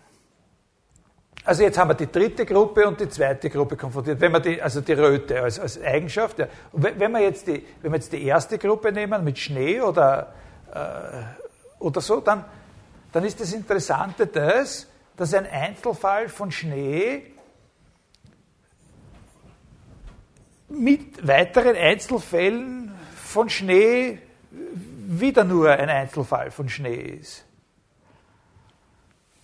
also 1.44 1.62
jetzt 1.62 1.78
haben 1.78 1.90
wir 1.90 1.94
die 1.94 2.10
dritte 2.10 2.44
Gruppe 2.44 2.88
und 2.88 2.98
die 2.98 3.08
zweite 3.08 3.50
Gruppe 3.50 3.76
konfrontiert, 3.76 4.20
wenn 4.20 4.32
wir 4.32 4.40
die, 4.40 4.60
also 4.60 4.80
die 4.80 4.94
Röte 4.94 5.40
als, 5.40 5.60
als 5.60 5.80
Eigenschaft, 5.80 6.40
ja. 6.40 6.48
wenn, 6.72 7.12
wir 7.12 7.20
jetzt 7.20 7.46
die, 7.46 7.64
wenn 7.82 7.92
wir 7.92 7.98
jetzt 7.98 8.12
die 8.12 8.24
erste 8.24 8.58
Gruppe 8.58 8.90
nehmen 8.90 9.22
mit 9.22 9.38
Schnee 9.38 9.80
oder, 9.80 10.34
äh, 10.74 11.78
oder 11.78 12.00
so, 12.00 12.20
dann 12.20 12.44
dann 13.12 13.24
ist 13.24 13.40
das 13.40 13.52
Interessante 13.52 14.26
das, 14.26 14.86
dass 15.16 15.34
ein 15.34 15.46
Einzelfall 15.46 16.28
von 16.28 16.50
Schnee 16.50 17.32
mit 20.68 21.26
weiteren 21.26 21.76
Einzelfällen 21.76 22.94
von 23.14 23.48
Schnee 23.48 24.20
wieder 24.50 25.44
nur 25.44 25.70
ein 25.70 25.88
Einzelfall 25.88 26.50
von 26.50 26.68
Schnee 26.68 27.18
ist. 27.20 27.44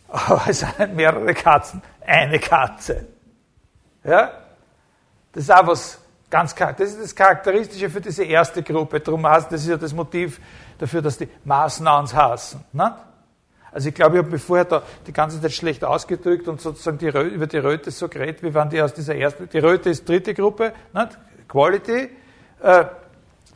Aber 0.09 0.45
es 0.47 0.61
sind 0.61 0.95
mehrere 0.95 1.35
Katzen, 1.35 1.83
eine 2.07 2.39
Katze. 2.39 3.09
Ja? 4.05 4.33
Das 5.33 5.45
ist 5.45 5.51
auch 5.51 5.67
was 5.67 5.99
ganz 6.31 6.55
Das 6.55 6.81
ist 6.81 7.03
das 7.03 7.15
Charakteristische 7.15 7.91
für 7.91 8.01
diese 8.01 8.25
erste 8.25 8.63
Gruppe. 8.63 9.01
Darum 9.01 9.27
heißt 9.27 9.51
das 9.51 9.63
ist 9.63 9.69
ja 9.69 9.77
das 9.77 9.93
Motiv 9.93 10.41
dafür, 10.79 11.03
dass 11.03 11.19
die 11.19 11.29
Maßnahms 11.45 12.15
hassen. 12.15 12.65
Ne? 12.73 12.95
Also 13.75 13.89
ich 13.89 13.95
glaube, 13.97 14.17
ich 14.17 14.23
habe 14.23 14.31
mich 14.31 14.43
vorher 14.43 14.65
da 14.65 14.85
die 15.05 15.13
ganze 15.13 15.41
Zeit 15.41 15.51
schlecht 15.51 15.83
ausgedrückt 15.83 16.47
und 16.47 16.61
sozusagen 16.61 16.97
die 16.97 17.09
Röte, 17.09 17.35
über 17.35 17.49
die 17.49 17.59
Röte 17.59 17.91
so 17.91 18.09
geredet, 18.09 18.41
wie 18.45 18.55
waren 18.55 18.71
die 18.71 18.81
aus 18.81 18.95
dieser 18.95 19.17
ersten, 19.17 19.49
die 19.49 19.59
Röte 19.59 19.91
ist 19.91 20.09
dritte 20.09 20.33
Gruppe, 20.33 20.73
nicht? 20.93 21.19
Quality, 21.49 22.09
äh, 22.63 22.85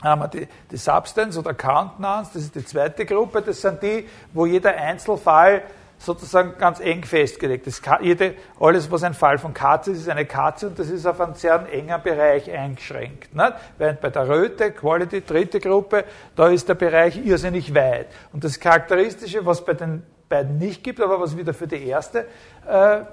haben 0.03 0.21
wir 0.21 0.27
die, 0.27 0.49
die 0.73 0.77
Substance 0.77 1.39
oder 1.39 1.55
Count 1.55 2.01
Nouns, 2.01 2.33
das 2.33 2.43
ist 2.43 2.55
die 2.57 2.65
zweite 2.65 3.07
Gruppe, 3.07 3.43
das 3.43 3.61
sind 3.61 3.81
die, 3.81 4.09
wo 4.33 4.45
jeder 4.45 4.75
Einzelfall 4.77 5.63
sozusagen 5.99 6.57
ganz 6.59 6.81
eng 6.81 7.03
festgelegt 7.05 7.67
ist. 7.67 7.83
Jede, 8.01 8.35
alles, 8.61 8.91
was 8.91 9.03
ein 9.03 9.15
Fall 9.15 9.39
von 9.39 9.53
Katze 9.53 9.91
ist, 9.91 9.99
ist 9.99 10.09
eine 10.09 10.27
Katze 10.27 10.69
und 10.69 10.79
das 10.79 10.89
ist 10.89 11.07
auf 11.07 11.21
einen 11.21 11.35
sehr 11.35 11.67
engen 11.71 12.03
Bereich 12.03 12.51
eingeschränkt. 12.51 13.35
Nicht? 13.35 13.53
Während 13.77 14.01
bei 14.01 14.11
der 14.11 14.29
Röte, 14.29 14.71
Quality, 14.71 15.23
dritte 15.23 15.61
Gruppe, 15.61 16.05
da 16.37 16.49
ist 16.49 16.69
der 16.69 16.75
Bereich 16.75 17.25
irrsinnig 17.25 17.75
weit. 17.75 18.07
Und 18.33 18.45
das 18.45 18.59
Charakteristische, 18.59 19.45
was 19.45 19.65
bei 19.65 19.75
den 19.75 20.03
beiden 20.29 20.59
nicht 20.59 20.85
gibt, 20.85 21.01
aber 21.01 21.21
was 21.21 21.37
wieder 21.37 21.53
für 21.53 21.67
die 21.67 21.87
erste 21.87 22.27
äh, 22.69 22.99
äh, 22.99 23.05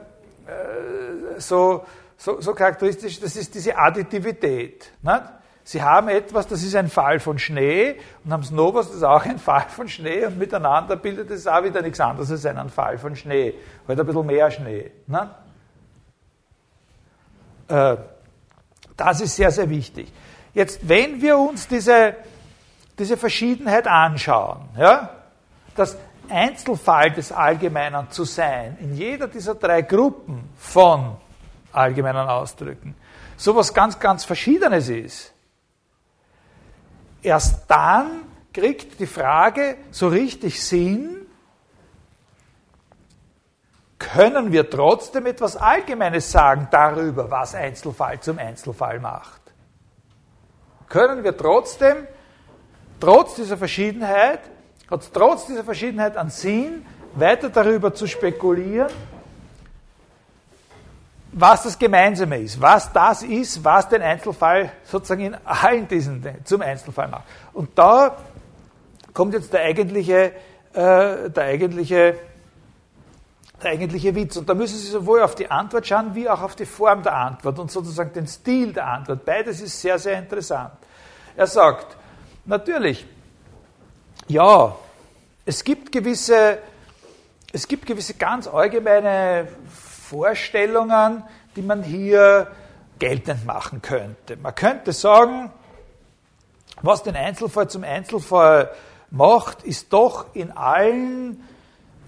so, 1.37 1.85
so, 2.17 2.39
so 2.39 2.53
charakteristisch, 2.53 3.19
das 3.19 3.35
ist 3.35 3.55
diese 3.55 3.75
Additivität. 3.75 4.91
Nicht? 5.01 5.23
Sie 5.67 5.81
haben 5.81 6.09
etwas, 6.09 6.45
das 6.45 6.61
ist 6.61 6.75
ein 6.75 6.89
Fall 6.89 7.19
von 7.19 7.39
Schnee 7.39 7.95
und 8.23 8.31
haben 8.31 8.45
Novas, 8.51 8.85
das 8.85 8.97
ist 8.97 9.03
auch 9.03 9.25
ein 9.25 9.39
Fall 9.39 9.65
von 9.67 9.89
Schnee 9.89 10.23
und 10.23 10.37
miteinander 10.37 10.95
bildet 10.95 11.31
es 11.31 11.47
auch 11.47 11.63
wieder 11.63 11.81
nichts 11.81 11.99
anderes 11.99 12.29
als 12.29 12.45
einen 12.45 12.69
Fall 12.69 12.99
von 12.99 13.15
Schnee. 13.15 13.55
Halt 13.87 13.99
ein 13.99 14.05
bisschen 14.05 14.25
mehr 14.27 14.51
Schnee. 14.51 14.91
Ne? 15.07 15.29
Äh, 17.67 17.97
das 18.95 19.21
ist 19.21 19.35
sehr, 19.35 19.49
sehr 19.49 19.67
wichtig. 19.67 20.13
Jetzt, 20.53 20.87
wenn 20.87 21.19
wir 21.19 21.35
uns 21.39 21.67
diese, 21.67 22.15
diese 22.99 23.17
Verschiedenheit 23.17 23.87
anschauen, 23.87 24.69
ja, 24.77 25.09
das 25.75 25.97
Einzelfall 26.29 27.09
des 27.09 27.31
Allgemeinen 27.31 28.11
zu 28.11 28.23
sein, 28.23 28.77
in 28.81 28.93
jeder 28.93 29.27
dieser 29.27 29.55
drei 29.55 29.81
Gruppen 29.81 30.47
von 30.59 31.17
allgemeinen 31.71 32.29
Ausdrücken, 32.29 32.95
sowas 33.35 33.73
ganz, 33.73 33.99
ganz 33.99 34.23
Verschiedenes 34.23 34.89
ist, 34.89 35.34
Erst 37.25 37.63
dann 37.67 38.21
kriegt 38.53 38.99
die 38.99 39.07
Frage 39.07 39.77
so 39.89 40.09
richtig 40.09 40.63
Sinn, 40.63 41.25
können 43.97 44.51
wir 44.51 44.69
trotzdem 44.69 45.25
etwas 45.25 45.57
Allgemeines 45.57 46.31
sagen 46.31 46.67
darüber, 46.69 47.31
was 47.31 47.55
Einzelfall 47.55 48.19
zum 48.19 48.37
Einzelfall 48.37 48.99
macht? 48.99 49.41
Können 50.87 51.23
wir 51.23 51.35
trotzdem, 51.35 52.07
trotz 52.99 53.33
dieser 53.33 53.57
Verschiedenheit, 53.57 54.41
trotz 55.11 55.47
dieser 55.47 55.63
Verschiedenheit 55.63 56.17
an 56.17 56.29
Sinn, 56.29 56.85
weiter 57.15 57.49
darüber 57.49 57.91
zu 57.91 58.05
spekulieren, 58.05 58.91
was 61.37 61.63
das 61.63 61.77
Gemeinsame 61.77 62.39
ist, 62.39 62.61
was 62.61 62.91
das 62.91 63.23
ist, 63.23 63.63
was 63.63 63.89
den 63.89 64.01
Einzelfall 64.01 64.71
sozusagen 64.83 65.21
in 65.21 65.35
allen 65.43 65.87
diesen 65.87 66.23
zum 66.45 66.61
Einzelfall 66.61 67.09
macht. 67.09 67.25
Und 67.53 67.77
da 67.77 68.17
kommt 69.13 69.33
jetzt 69.33 69.51
der 69.51 69.61
eigentliche, 69.61 70.31
äh, 70.73 71.29
der 71.29 71.43
eigentliche, 71.43 72.15
der 73.61 73.71
eigentliche 73.71 74.15
Witz. 74.15 74.37
Und 74.37 74.47
da 74.47 74.53
müssen 74.53 74.77
Sie 74.77 74.87
sowohl 74.87 75.21
auf 75.21 75.35
die 75.35 75.51
Antwort 75.51 75.85
schauen, 75.85 76.15
wie 76.15 76.29
auch 76.29 76.41
auf 76.41 76.55
die 76.55 76.65
Form 76.65 77.03
der 77.03 77.15
Antwort 77.15 77.59
und 77.59 77.69
sozusagen 77.69 78.13
den 78.13 78.27
Stil 78.27 78.73
der 78.73 78.87
Antwort. 78.87 79.25
Beides 79.25 79.61
ist 79.61 79.81
sehr, 79.81 79.99
sehr 79.99 80.17
interessant. 80.17 80.71
Er 81.35 81.47
sagt, 81.47 81.97
Natürlich, 82.47 83.07
ja, 84.27 84.75
es 85.45 85.63
gibt 85.63 85.91
gewisse, 85.91 86.59
es 87.51 87.67
gibt 87.67 87.87
gewisse 87.87 88.13
ganz 88.13 88.47
allgemeine 88.47 89.47
Vorstellungen, 90.09 91.23
die 91.55 91.61
man 91.61 91.83
hier 91.83 92.47
geltend 92.99 93.45
machen 93.45 93.81
könnte. 93.81 94.37
Man 94.37 94.53
könnte 94.55 94.93
sagen, 94.93 95.51
was 96.81 97.03
den 97.03 97.15
Einzelfall 97.15 97.69
zum 97.69 97.83
Einzelfall 97.83 98.71
macht, 99.09 99.63
ist 99.63 99.91
doch 99.91 100.33
in 100.33 100.51
allen, 100.51 101.43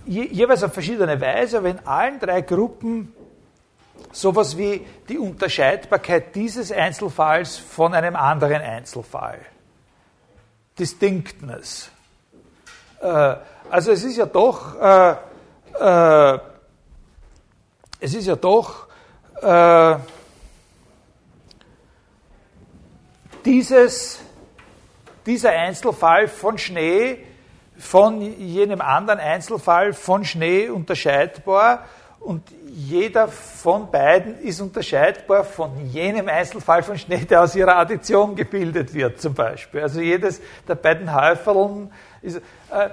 je, 0.05 0.25
jeweils 0.25 0.63
auf 0.63 0.73
verschiedene 0.73 1.19
Weise, 1.19 1.57
aber 1.57 1.69
in 1.69 1.85
allen 1.85 2.19
drei 2.19 2.41
Gruppen 2.41 3.13
sowas 4.11 4.57
wie 4.57 4.85
die 5.09 5.17
Unterscheidbarkeit 5.17 6.35
dieses 6.35 6.71
Einzelfalls 6.71 7.57
von 7.57 7.93
einem 7.93 8.15
anderen 8.15 8.61
Einzelfall. 8.61 9.39
Distinctness. 10.77 11.89
Äh, 13.01 13.35
also 13.69 13.91
es 13.91 14.03
ist 14.03 14.17
ja 14.17 14.25
doch, 14.25 14.75
äh, 14.79 15.15
äh, 15.79 16.39
es 17.99 18.13
ist 18.13 18.27
ja 18.27 18.35
doch 18.35 18.87
äh, 19.41 19.95
dieses, 23.45 24.19
dieser 25.25 25.51
Einzelfall 25.51 26.27
von 26.27 26.57
Schnee 26.57 27.19
von 27.77 28.21
jenem 28.21 28.81
anderen 28.81 29.19
Einzelfall 29.19 29.93
von 29.93 30.25
Schnee 30.25 30.69
unterscheidbar 30.69 31.85
und 32.19 32.43
jeder 32.67 33.27
von 33.27 33.89
beiden 33.91 34.39
ist 34.39 34.59
unterscheidbar 34.59 35.43
von 35.43 35.71
jenem 35.87 36.27
Einzelfall 36.27 36.83
von 36.83 36.97
Schnee, 36.97 37.25
der 37.25 37.43
aus 37.43 37.55
ihrer 37.55 37.77
Addition 37.77 38.35
gebildet 38.35 38.93
wird, 38.93 39.21
zum 39.21 39.33
Beispiel. 39.33 39.81
Also 39.81 40.01
jedes 40.01 40.41
der 40.67 40.75
beiden 40.75 41.13
Häuferln 41.13 41.91
ist, 42.21 42.37
äh, 42.71 42.89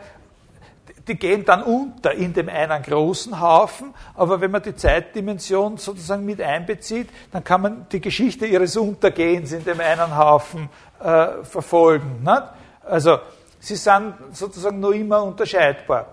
die 1.06 1.16
gehen 1.16 1.44
dann 1.44 1.62
unter 1.62 2.12
in 2.12 2.32
dem 2.32 2.48
einen 2.48 2.82
großen 2.82 3.40
Haufen, 3.40 3.94
aber 4.14 4.40
wenn 4.40 4.50
man 4.50 4.62
die 4.62 4.74
Zeitdimension 4.74 5.76
sozusagen 5.76 6.24
mit 6.24 6.40
einbezieht, 6.40 7.08
dann 7.30 7.44
kann 7.44 7.62
man 7.62 7.86
die 7.92 8.00
Geschichte 8.00 8.46
ihres 8.46 8.76
Untergehens 8.76 9.52
in 9.52 9.64
dem 9.64 9.80
einen 9.80 10.16
Haufen 10.16 10.68
äh, 11.00 11.42
verfolgen. 11.42 12.22
Nicht? 12.22 12.42
Also 12.82 13.18
sie 13.60 13.76
sind 13.76 14.14
sozusagen 14.32 14.80
nur 14.80 14.94
immer 14.94 15.22
unterscheidbar 15.22 16.06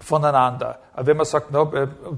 voneinander. 0.00 0.78
Aber 0.94 1.06
wenn 1.06 1.16
man 1.16 1.26
sagt, 1.26 1.48
na, 1.50 1.64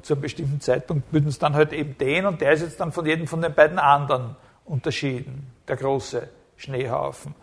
zu 0.03 0.15
einem 0.15 0.23
bestimmten 0.23 0.61
Zeitpunkt 0.61 1.13
würden 1.13 1.29
es 1.29 1.39
dann 1.39 1.55
halt 1.55 1.73
eben 1.73 1.97
den 1.99 2.27
und 2.27 2.41
der 2.41 2.53
ist 2.53 2.63
jetzt 2.63 2.81
dann 2.81 2.93
von 2.93 3.07
jedem 3.07 3.27
von 3.27 3.41
den 3.41 3.55
beiden 3.55 3.79
anderen 3.79 4.37
unterschieden, 4.65 5.53
der 5.67 5.77
große 5.77 6.29
Schneehaufen. 6.57 7.35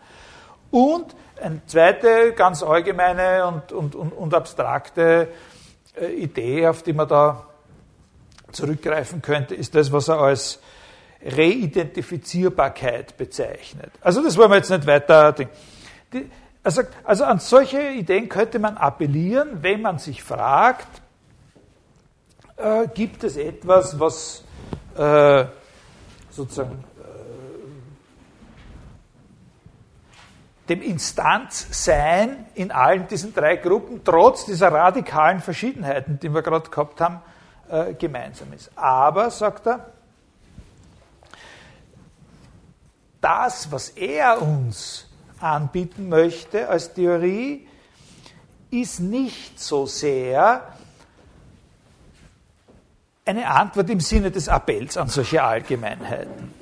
Und 0.70 1.14
eine 1.40 1.64
zweite 1.66 2.32
ganz 2.32 2.62
allgemeine 2.62 3.46
und, 3.46 3.72
und, 3.72 3.94
und, 3.94 4.12
und 4.12 4.34
abstrakte 4.34 5.28
äh, 6.00 6.06
Idee, 6.12 6.66
auf 6.66 6.82
die 6.82 6.92
man 6.92 7.08
da 7.08 7.46
zurückgreifen 8.52 9.22
könnte, 9.22 9.54
ist 9.54 9.74
das, 9.74 9.92
was 9.92 10.08
er 10.08 10.18
als 10.18 10.60
Reidentifizierbarkeit 11.24 13.16
bezeichnet. 13.16 13.90
Also 14.00 14.22
das 14.22 14.36
wollen 14.36 14.50
wir 14.50 14.56
jetzt 14.56 14.70
nicht 14.70 14.86
weiter. 14.86 15.32
Die, 15.32 15.48
also, 16.62 16.82
also 17.04 17.24
an 17.24 17.38
solche 17.38 17.90
Ideen 17.90 18.28
könnte 18.28 18.58
man 18.58 18.76
appellieren, 18.76 19.62
wenn 19.62 19.82
man 19.82 19.98
sich 19.98 20.22
fragt, 20.22 21.02
äh, 22.56 22.88
gibt 22.88 23.24
es 23.24 23.36
etwas, 23.36 23.98
was 23.98 24.44
äh, 24.96 25.44
sozusagen 26.30 26.84
dem 30.68 30.82
Instanzsein 30.82 32.46
in 32.54 32.70
allen 32.70 33.08
diesen 33.08 33.32
drei 33.32 33.56
Gruppen, 33.56 34.02
trotz 34.04 34.44
dieser 34.44 34.70
radikalen 34.70 35.40
Verschiedenheiten, 35.40 36.18
die 36.20 36.28
wir 36.32 36.42
gerade 36.42 36.68
gehabt 36.68 37.00
haben, 37.00 37.20
äh, 37.68 37.94
gemeinsam 37.94 38.52
ist. 38.52 38.70
Aber, 38.76 39.30
sagt 39.30 39.66
er, 39.66 39.92
das, 43.20 43.70
was 43.72 43.90
er 43.90 44.40
uns 44.42 45.06
anbieten 45.40 46.08
möchte 46.08 46.68
als 46.68 46.92
Theorie, 46.92 47.66
ist 48.70 49.00
nicht 49.00 49.58
so 49.60 49.86
sehr 49.86 50.74
eine 53.24 53.48
Antwort 53.50 53.90
im 53.90 54.00
Sinne 54.00 54.30
des 54.30 54.48
Appells 54.48 54.96
an 54.96 55.08
solche 55.08 55.42
Allgemeinheiten. 55.42 56.57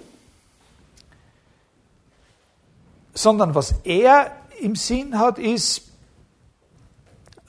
Sondern 3.17 3.55
was 3.55 3.75
er 3.85 4.31
im 4.61 4.77
Sinn 4.77 5.19
hat, 5.19 5.39
ist 5.39 5.91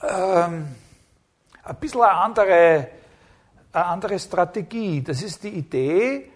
ähm, 0.02 0.68
ein 1.62 1.76
bisschen 1.76 2.02
eine 2.02 2.12
andere, 2.12 2.88
eine 3.72 3.84
andere 3.84 4.18
Strategie. 4.18 5.02
Das 5.02 5.22
ist 5.22 5.42
die 5.42 5.50
Idee, 5.50 6.30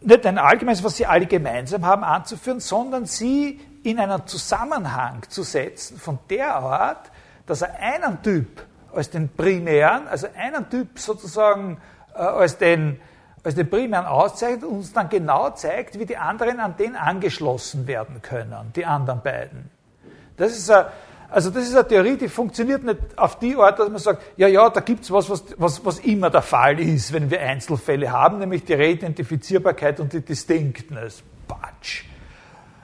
nicht 0.00 0.26
ein 0.26 0.38
allgemeines, 0.38 0.82
was 0.82 0.96
sie 0.96 1.06
alle 1.06 1.26
gemeinsam 1.26 1.84
haben, 1.84 2.04
anzuführen, 2.04 2.58
sondern 2.58 3.04
sie 3.06 3.60
in 3.84 3.98
einen 3.98 4.26
Zusammenhang 4.26 5.22
zu 5.28 5.42
setzen 5.42 5.98
von 5.98 6.18
der 6.30 6.56
Art, 6.56 7.10
dass 7.46 7.62
er 7.62 7.78
einen 7.78 8.22
Typ 8.22 8.64
als 8.94 9.10
den 9.10 9.28
primären, 9.28 10.08
also 10.08 10.26
einen 10.34 10.68
Typ 10.70 10.98
sozusagen 10.98 11.80
äh, 12.14 12.18
als 12.18 12.56
den 12.56 13.00
als 13.44 13.54
den 13.54 13.68
primären 13.68 14.06
auszeichnet 14.06 14.64
und 14.64 14.76
uns 14.78 14.92
dann 14.92 15.08
genau 15.08 15.50
zeigt, 15.50 15.98
wie 15.98 16.06
die 16.06 16.16
anderen 16.16 16.60
an 16.60 16.76
den 16.76 16.96
angeschlossen 16.96 17.86
werden 17.86 18.22
können, 18.22 18.72
die 18.76 18.86
anderen 18.86 19.20
beiden. 19.22 19.70
Das 20.36 20.56
ist 20.56 20.70
eine, 20.70 20.86
also 21.28 21.50
das 21.50 21.64
ist 21.64 21.74
eine 21.74 21.86
Theorie, 21.88 22.16
die 22.16 22.28
funktioniert 22.28 22.84
nicht 22.84 22.98
auf 23.16 23.38
die 23.38 23.56
Art, 23.56 23.78
dass 23.78 23.88
man 23.88 23.98
sagt, 23.98 24.22
ja, 24.36 24.46
ja, 24.48 24.68
da 24.70 24.80
gibt's 24.80 25.10
was, 25.10 25.28
was, 25.30 25.44
was, 25.56 25.84
was 25.84 25.98
immer 26.00 26.30
der 26.30 26.42
Fall 26.42 26.78
ist, 26.78 27.12
wenn 27.12 27.30
wir 27.30 27.40
Einzelfälle 27.40 28.12
haben, 28.12 28.38
nämlich 28.38 28.64
die 28.64 28.74
Reidentifizierbarkeit 28.74 29.98
und 29.98 30.12
die 30.12 30.20
Distinctness. 30.20 31.22
Batsch. 31.48 32.04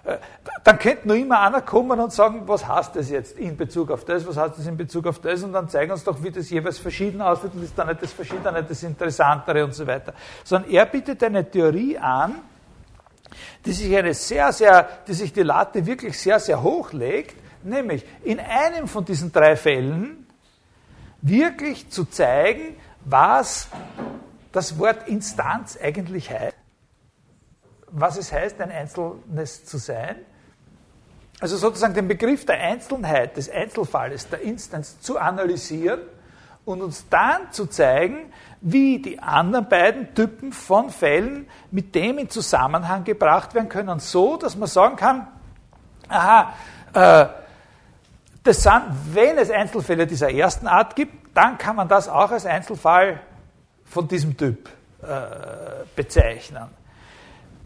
Äh, 0.08 0.18
dann 0.64 0.78
könnte 0.78 1.06
nur 1.06 1.16
immer 1.16 1.40
einer 1.40 1.60
kommen 1.60 2.00
und 2.00 2.12
sagen, 2.12 2.42
was 2.46 2.66
heißt 2.66 2.96
das 2.96 3.10
jetzt 3.10 3.38
in 3.38 3.56
Bezug 3.56 3.90
auf 3.90 4.06
das, 4.06 4.26
was 4.26 4.38
heißt 4.38 4.58
das 4.58 4.66
in 4.66 4.76
Bezug 4.76 5.06
auf 5.06 5.18
das 5.20 5.42
und 5.42 5.52
dann 5.52 5.68
zeigen 5.68 5.92
uns 5.92 6.02
doch, 6.02 6.22
wie 6.22 6.30
das 6.30 6.48
jeweils 6.48 6.78
verschieden 6.78 7.20
aussieht 7.20 7.50
und 7.54 7.62
ist 7.62 7.76
dann 7.76 7.88
nicht 7.88 8.02
das 8.02 8.12
Verschiedene, 8.12 8.64
das 8.64 8.82
Interessantere 8.82 9.64
und 9.64 9.74
so 9.74 9.86
weiter. 9.86 10.14
Sondern 10.44 10.70
er 10.70 10.86
bietet 10.86 11.22
eine 11.22 11.48
Theorie 11.48 11.98
an, 11.98 12.36
die 13.66 13.72
sich 13.72 13.94
eine 13.94 14.14
sehr, 14.14 14.50
sehr, 14.52 14.88
die 15.06 15.12
sich 15.12 15.32
die 15.32 15.42
Latte 15.42 15.84
wirklich 15.84 16.18
sehr, 16.18 16.40
sehr 16.40 16.62
hoch 16.62 16.92
legt, 16.92 17.36
nämlich 17.62 18.04
in 18.24 18.40
einem 18.40 18.88
von 18.88 19.04
diesen 19.04 19.30
drei 19.30 19.56
Fällen 19.56 20.26
wirklich 21.20 21.90
zu 21.90 22.06
zeigen, 22.06 22.76
was 23.04 23.68
das 24.52 24.78
Wort 24.78 25.06
Instanz 25.06 25.78
eigentlich 25.82 26.30
heißt 26.30 26.56
was 27.90 28.16
es 28.16 28.32
heißt, 28.32 28.60
ein 28.60 28.70
Einzelnes 28.70 29.64
zu 29.64 29.78
sein. 29.78 30.16
Also 31.40 31.56
sozusagen 31.56 31.94
den 31.94 32.08
Begriff 32.08 32.44
der 32.46 32.60
Einzelheit, 32.60 33.36
des 33.36 33.50
Einzelfalles, 33.50 34.28
der 34.28 34.40
Instanz 34.42 35.00
zu 35.00 35.18
analysieren 35.18 36.00
und 36.64 36.82
uns 36.82 37.08
dann 37.08 37.52
zu 37.52 37.66
zeigen, 37.66 38.32
wie 38.60 39.00
die 39.00 39.20
anderen 39.20 39.68
beiden 39.68 40.14
Typen 40.14 40.52
von 40.52 40.90
Fällen 40.90 41.48
mit 41.70 41.94
dem 41.94 42.18
in 42.18 42.28
Zusammenhang 42.28 43.04
gebracht 43.04 43.54
werden 43.54 43.68
können, 43.68 44.00
so 44.00 44.36
dass 44.36 44.56
man 44.56 44.68
sagen 44.68 44.96
kann, 44.96 45.28
aha, 46.08 46.54
äh, 46.92 47.26
das 48.42 48.62
sind, 48.62 48.82
wenn 49.12 49.38
es 49.38 49.50
Einzelfälle 49.50 50.06
dieser 50.06 50.30
ersten 50.30 50.66
Art 50.66 50.96
gibt, 50.96 51.36
dann 51.36 51.56
kann 51.58 51.76
man 51.76 51.86
das 51.86 52.08
auch 52.08 52.30
als 52.30 52.46
Einzelfall 52.46 53.20
von 53.84 54.08
diesem 54.08 54.36
Typ 54.36 54.68
äh, 55.02 55.06
bezeichnen. 55.94 56.68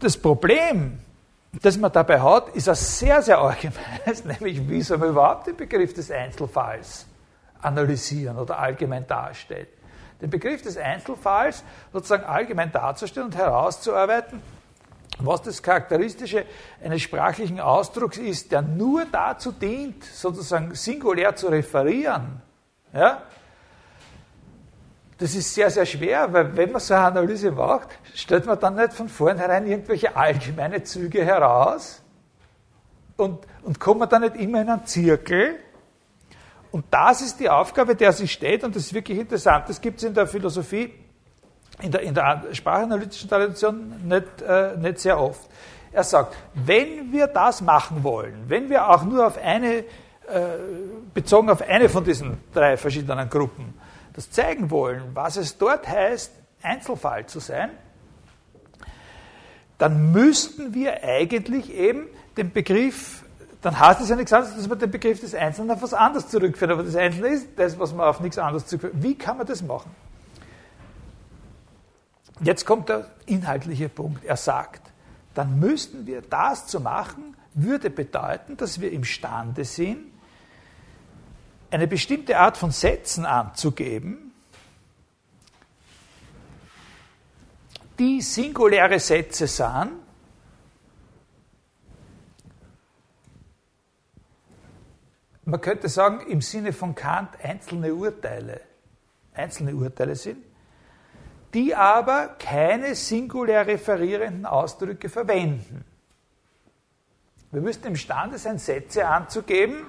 Das 0.03 0.17
Problem, 0.17 0.99
das 1.61 1.77
man 1.77 1.89
dabei 1.89 2.19
hat, 2.19 2.49
ist 2.49 2.67
ein 2.67 2.75
sehr, 2.75 3.21
sehr 3.21 3.39
allgemeines, 3.39 4.25
nämlich 4.25 4.67
wie 4.67 4.81
soll 4.81 4.97
man 4.97 5.11
überhaupt 5.11 5.47
den 5.47 5.55
Begriff 5.55 5.93
des 5.93 6.11
Einzelfalls 6.11 7.05
analysieren 7.61 8.37
oder 8.37 8.59
allgemein 8.59 9.07
darstellen. 9.07 9.67
Den 10.19 10.29
Begriff 10.29 10.61
des 10.61 10.75
Einzelfalls 10.75 11.63
sozusagen 11.93 12.25
allgemein 12.25 12.69
darzustellen 12.69 13.27
und 13.27 13.37
herauszuarbeiten, 13.37 14.41
was 15.19 15.41
das 15.41 15.63
Charakteristische 15.63 16.45
eines 16.83 17.01
sprachlichen 17.01 17.61
Ausdrucks 17.61 18.17
ist, 18.17 18.51
der 18.51 18.61
nur 18.61 19.05
dazu 19.09 19.53
dient, 19.53 20.03
sozusagen 20.03 20.75
singulär 20.75 21.33
zu 21.37 21.47
referieren. 21.47 22.41
Ja? 22.91 23.21
Das 25.17 25.35
ist 25.35 25.53
sehr, 25.53 25.69
sehr 25.69 25.85
schwer, 25.85 26.31
weil 26.33 26.55
wenn 26.57 26.71
man 26.71 26.81
so 26.81 26.93
eine 26.93 27.05
Analyse 27.05 27.51
macht, 27.51 27.89
stellt 28.15 28.45
man 28.45 28.59
dann 28.59 28.75
nicht 28.75 28.93
von 28.93 29.07
vornherein 29.07 29.67
irgendwelche 29.67 30.15
allgemeine 30.15 30.83
Züge 30.83 31.23
heraus 31.23 32.01
und, 33.17 33.39
und 33.61 33.79
kommt 33.79 33.99
man 33.99 34.09
dann 34.09 34.21
nicht 34.21 34.35
immer 34.37 34.61
in 34.61 34.69
einen 34.69 34.85
Zirkel. 34.85 35.55
Und 36.71 36.85
das 36.89 37.21
ist 37.21 37.39
die 37.39 37.49
Aufgabe, 37.49 37.95
der 37.95 38.11
sich 38.11 38.31
steht, 38.31 38.63
und 38.63 38.75
das 38.75 38.83
ist 38.83 38.93
wirklich 38.93 39.19
interessant. 39.19 39.69
Das 39.69 39.79
gibt 39.79 39.99
es 39.99 40.03
in 40.03 40.13
der 40.15 40.25
Philosophie, 40.25 40.91
in 41.81 41.91
der, 41.91 42.01
in 42.01 42.15
der 42.15 42.45
sprachanalytischen 42.51 43.29
Tradition 43.29 44.07
nicht, 44.07 44.41
äh, 44.41 44.75
nicht 44.77 44.99
sehr 44.99 45.19
oft. 45.19 45.47
Er 45.91 46.03
sagt, 46.03 46.35
wenn 46.55 47.11
wir 47.11 47.27
das 47.27 47.61
machen 47.61 48.03
wollen, 48.03 48.45
wenn 48.47 48.69
wir 48.69 48.89
auch 48.89 49.03
nur 49.03 49.27
auf 49.27 49.37
eine, 49.37 49.75
äh, 49.75 49.83
bezogen 51.13 51.51
auf 51.51 51.61
eine 51.61 51.87
von 51.87 52.03
diesen 52.03 52.39
drei 52.51 52.77
verschiedenen 52.77 53.29
Gruppen, 53.29 53.75
das 54.13 54.31
zeigen 54.31 54.71
wollen, 54.71 55.11
was 55.13 55.37
es 55.37 55.57
dort 55.57 55.87
heißt, 55.87 56.31
Einzelfall 56.61 57.25
zu 57.25 57.39
sein, 57.39 57.71
dann 59.77 60.11
müssten 60.11 60.73
wir 60.73 61.03
eigentlich 61.03 61.73
eben 61.73 62.07
den 62.37 62.51
Begriff, 62.51 63.25
dann 63.61 63.77
heißt 63.79 64.01
es 64.01 64.09
ja 64.09 64.15
nichts 64.15 64.31
anderes, 64.31 64.55
dass 64.55 64.67
man 64.67 64.79
den 64.79 64.91
Begriff 64.91 65.19
des 65.19 65.35
Einzelnen 65.35 65.71
auf 65.71 65.81
was 65.81 65.93
anderes 65.93 66.27
zurückführt. 66.29 66.71
Aber 66.71 66.83
das 66.83 66.95
Einzelne 66.95 67.27
ist 67.29 67.49
das, 67.55 67.77
was 67.79 67.93
man 67.93 68.07
auf 68.07 68.19
nichts 68.19 68.37
anderes 68.37 68.65
zurückführt. 68.65 69.03
Wie 69.03 69.15
kann 69.15 69.37
man 69.37 69.47
das 69.47 69.61
machen? 69.61 69.91
Jetzt 72.41 72.65
kommt 72.65 72.89
der 72.89 73.07
inhaltliche 73.25 73.89
Punkt. 73.89 74.23
Er 74.25 74.37
sagt, 74.37 74.91
dann 75.33 75.59
müssten 75.59 76.05
wir 76.05 76.21
das 76.21 76.67
zu 76.67 76.79
machen, 76.79 77.35
würde 77.53 77.89
bedeuten, 77.89 78.57
dass 78.57 78.81
wir 78.81 78.91
imstande 78.91 79.65
sind, 79.65 80.12
eine 81.73 81.87
bestimmte 81.87 82.37
Art 82.37 82.55
von 82.57 82.69
Sätzen 82.69 83.25
anzugeben, 83.25 84.31
die 87.97 88.21
singuläre 88.21 88.99
Sätze 88.99 89.47
sind, 89.47 89.91
man 95.45 95.61
könnte 95.61 95.89
sagen, 95.89 96.27
im 96.27 96.41
Sinne 96.41 96.73
von 96.73 96.93
Kant 96.93 97.29
einzelne 97.43 97.93
Urteile, 97.93 98.61
einzelne 99.33 99.75
Urteile 99.75 100.15
sind, 100.15 100.43
die 101.55 101.75
aber 101.75 102.35
keine 102.39 102.93
singulär 102.93 103.65
referierenden 103.65 104.45
Ausdrücke 104.45 105.09
verwenden. 105.09 105.83
Wir 107.51 107.61
müssten 107.61 107.87
imstande 107.87 108.37
sein, 108.37 108.57
Sätze 108.59 109.07
anzugeben, 109.07 109.85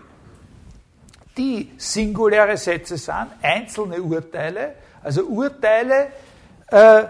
die 1.36 1.72
singuläre 1.76 2.56
Sätze 2.56 2.96
sind, 2.96 3.28
einzelne 3.42 4.00
Urteile, 4.00 4.74
also 5.02 5.22
Urteile, 5.24 6.08
äh, 6.68 7.04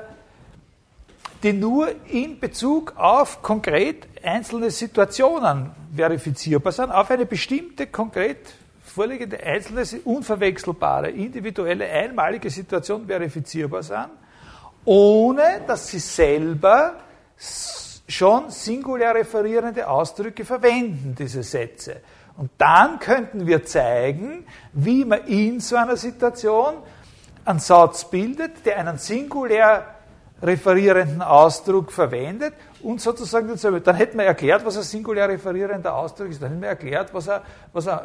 die 1.43 1.53
nur 1.53 1.89
in 2.07 2.41
Bezug 2.41 2.95
auf 2.97 3.43
konkret 3.43 4.07
einzelne 4.23 4.71
Situationen 4.71 5.71
verifizierbar 5.95 6.73
sind, 6.73 6.91
auf 6.91 7.11
eine 7.11 7.27
bestimmte 7.27 7.87
konkret 7.87 8.39
vorliegende 8.83 9.43
einzelne, 9.43 9.85
unverwechselbare, 10.05 11.11
individuelle, 11.11 11.87
einmalige 11.87 12.49
Situation 12.49 13.07
verifizierbar 13.07 13.83
sind, 13.83 14.09
ohne 14.85 15.63
dass 15.67 15.89
sie 15.89 15.99
selber 15.99 16.95
schon 18.09 18.51
singulär 18.51 19.15
referierende 19.15 19.89
Ausdrücke 19.89 20.45
verwenden, 20.45 21.15
diese 21.19 21.43
Sätze. 21.43 22.01
Und 22.37 22.51
dann 22.59 22.99
könnten 22.99 23.47
wir 23.47 23.65
zeigen, 23.65 24.47
wie 24.73 25.05
man 25.05 25.25
in 25.27 25.61
so 25.61 25.77
einer 25.77 25.97
Situation 25.97 26.77
einen 27.45 27.61
Satz 27.61 28.11
bildet, 28.11 28.67
der 28.67 28.79
einen 28.79 28.99
singulär 28.99 29.95
referierenden 30.43 31.23
Ausdruck 31.23 31.93
verwendet 31.93 32.55
und 32.83 33.01
sozusagen 33.01 33.49
denselben. 33.49 33.83
Dann 33.83 33.97
hätten 33.97 34.19
wir 34.19 34.25
erklärt, 34.25 34.65
was 34.65 34.77
ein 34.77 34.83
singulär 34.83 35.29
referierender 35.29 35.95
Ausdruck 35.95 36.29
ist. 36.29 36.43
Dann 36.43 36.51
hätten 36.51 36.63
wir 36.63 36.69
erklärt, 36.69 37.15
was 37.15 37.29
ein, 37.29 37.41
was 37.73 37.89
ein 37.89 38.01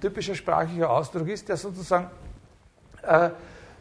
typischer 0.00 0.34
sprachlicher 0.34 0.88
Ausdruck 0.88 1.28
ist, 1.28 1.48
der 1.48 1.56
sozusagen 1.56 2.08
äh, 3.02 3.30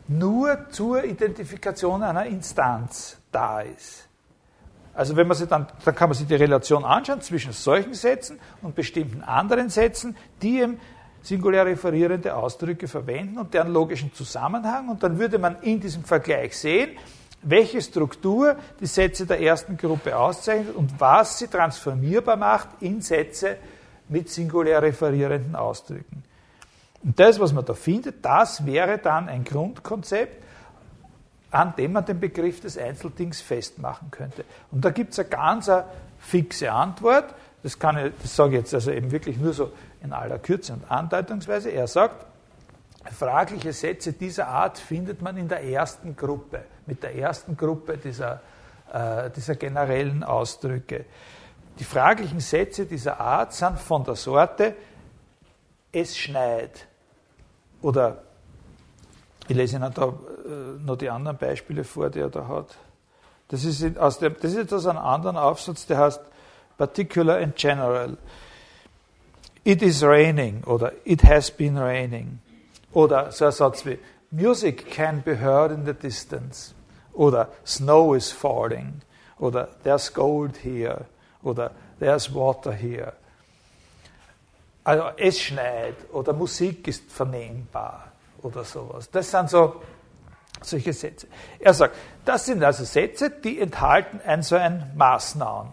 nur 0.07 0.69
zur 0.69 1.03
Identifikation 1.03 2.03
einer 2.03 2.25
Instanz 2.25 3.17
da 3.31 3.61
ist. 3.61 4.04
Also 4.95 5.15
wenn 5.17 5.27
man 5.27 5.36
sich 5.36 5.47
dann, 5.47 5.67
dann 5.84 5.95
kann 5.95 6.10
man 6.10 6.17
sich 6.17 6.25
die 6.25 6.36
Relation 6.36 6.86
anschauen 6.86 7.21
zwischen 7.21 7.51
solchen 7.51 7.93
Sätzen 7.93 8.39
und 8.62 8.75
bestimmten 8.75 9.21
anderen 9.23 9.69
Sätzen, 9.69 10.15
die 10.41 10.62
eben 10.62 10.79
singulär 11.21 11.65
referierende 11.65 12.36
Ausdrücke 12.36 12.88
verwenden 12.88 13.38
und 13.38 13.53
deren 13.53 13.73
logischen 13.73 14.13
Zusammenhang. 14.13 14.89
Und 14.89 15.03
dann 15.03 15.19
würde 15.19 15.38
man 15.38 15.62
in 15.62 15.79
diesem 15.79 16.03
Vergleich 16.03 16.55
sehen, 16.58 16.91
welche 17.41 17.81
Struktur 17.81 18.55
die 18.79 18.86
Sätze 18.86 19.25
der 19.25 19.41
ersten 19.41 19.75
Gruppe 19.77 20.17
auszeichnet 20.17 20.75
und 20.75 20.99
was 20.99 21.39
sie 21.39 21.47
transformierbar 21.47 22.38
macht 22.38 22.69
in 22.79 23.01
Sätze 23.01 23.58
mit 24.08 24.29
singulär 24.29 24.81
referierenden 24.81 25.55
Ausdrücken. 25.55 26.23
Und 27.03 27.19
das, 27.19 27.39
was 27.39 27.53
man 27.53 27.65
da 27.65 27.73
findet, 27.73 28.23
das 28.23 28.65
wäre 28.65 28.97
dann 28.97 29.29
ein 29.29 29.43
Grundkonzept, 29.43 30.43
an 31.55 31.73
dem 31.77 31.93
man 31.93 32.03
den 32.03 32.19
Begriff 32.19 32.59
des 32.59 32.77
Einzeldings 32.77 33.39
festmachen 33.39 34.11
könnte. 34.11 34.43
Und 34.71 34.83
da 34.83 34.89
gibt 34.89 35.13
es 35.13 35.19
eine 35.19 35.29
ganz 35.29 35.69
eine 35.69 35.85
fixe 36.19 36.69
Antwort. 36.69 37.33
Das, 37.63 37.79
kann 37.79 37.97
ich, 37.97 38.13
das 38.21 38.35
sage 38.35 38.55
ich 38.55 38.59
jetzt 38.59 38.73
also 38.73 38.91
eben 38.91 39.09
wirklich 39.09 39.37
nur 39.37 39.53
so 39.53 39.71
in 40.03 40.11
aller 40.11 40.37
Kürze 40.37 40.73
und 40.73 40.91
Andeutungsweise. 40.91 41.69
Er 41.69 41.87
sagt, 41.87 42.25
fragliche 43.09 43.71
Sätze 43.71 44.11
dieser 44.11 44.49
Art 44.49 44.77
findet 44.77 45.21
man 45.21 45.37
in 45.37 45.47
der 45.47 45.63
ersten 45.63 46.17
Gruppe, 46.17 46.65
mit 46.87 47.01
der 47.01 47.15
ersten 47.15 47.55
Gruppe 47.55 47.97
dieser, 47.97 48.41
äh, 48.91 49.29
dieser 49.29 49.55
generellen 49.55 50.25
Ausdrücke. 50.25 51.05
Die 51.79 51.85
fraglichen 51.85 52.41
Sätze 52.41 52.85
dieser 52.85 53.21
Art 53.21 53.53
sind 53.53 53.79
von 53.79 54.03
der 54.03 54.15
Sorte, 54.15 54.75
es 55.93 56.17
schneit, 56.17 56.85
oder 57.81 58.24
ich 59.47 59.55
lese 59.55 59.77
Ihnen 59.77 59.93
da 59.93 60.08
äh, 60.08 60.84
noch 60.84 60.97
die 60.97 61.10
anderen 61.10 61.38
Beispiele 61.38 61.84
vor, 61.84 62.10
die 62.10 62.19
er 62.19 62.29
da 62.29 62.47
hat. 62.47 62.75
Das 63.49 63.63
ist, 63.63 63.97
aus 63.97 64.19
dem, 64.19 64.36
das 64.41 64.53
ist 64.53 64.73
aus 64.73 64.88
einem 64.88 64.99
anderen 64.99 65.38
Aufsatz, 65.38 65.86
der 65.86 65.99
heißt 65.99 66.21
Particular 66.77 67.38
and 67.38 67.55
General. 67.55 68.17
It 69.63 69.81
is 69.81 70.03
raining 70.03 70.63
oder 70.65 70.91
It 71.05 71.23
has 71.23 71.51
been 71.51 71.77
raining. 71.77 72.39
Oder 72.91 73.31
so 73.31 73.45
ein 73.45 73.51
Satz 73.51 73.86
wie 73.86 73.99
Music 74.31 74.89
can 74.91 75.21
be 75.21 75.39
heard 75.39 75.71
in 75.71 75.86
the 75.86 75.93
distance. 75.93 76.73
Oder 77.13 77.49
Snow 77.65 78.15
is 78.15 78.31
falling. 78.31 79.01
Oder 79.38 79.69
There's 79.84 80.12
gold 80.12 80.58
here. 80.63 81.05
Oder 81.43 81.71
There's 81.99 82.34
water 82.34 82.71
here. 82.71 83.13
Also 84.84 85.03
es 85.17 85.39
schneit 85.39 85.95
oder 86.13 86.31
Musik 86.31 86.88
ist 86.88 87.12
vernehmbar 87.12 88.12
oder 88.45 88.63
sowas. 88.63 89.10
Das 89.10 89.29
sind 89.29 89.49
so 89.49 89.81
solche 90.62 90.93
Sätze. 90.93 91.27
Er 91.60 91.73
sagt, 91.73 91.95
das 92.23 92.45
sind 92.45 92.63
also 92.63 92.86
Sätze, 92.86 93.29
die 93.29 93.60
enthalten 93.60 94.21
ein 94.25 94.41
so 94.41 94.55
ein 94.55 94.91
Maßnamen, 94.95 95.71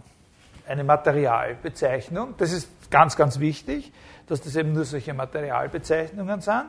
eine 0.66 0.84
Materialbezeichnung. 0.84 2.34
Das 2.38 2.52
ist 2.52 2.68
ganz, 2.90 3.16
ganz 3.16 3.38
wichtig, 3.38 3.92
dass 4.26 4.40
das 4.40 4.56
eben 4.56 4.72
nur 4.72 4.84
solche 4.84 5.14
Materialbezeichnungen 5.14 6.40
sind. 6.40 6.64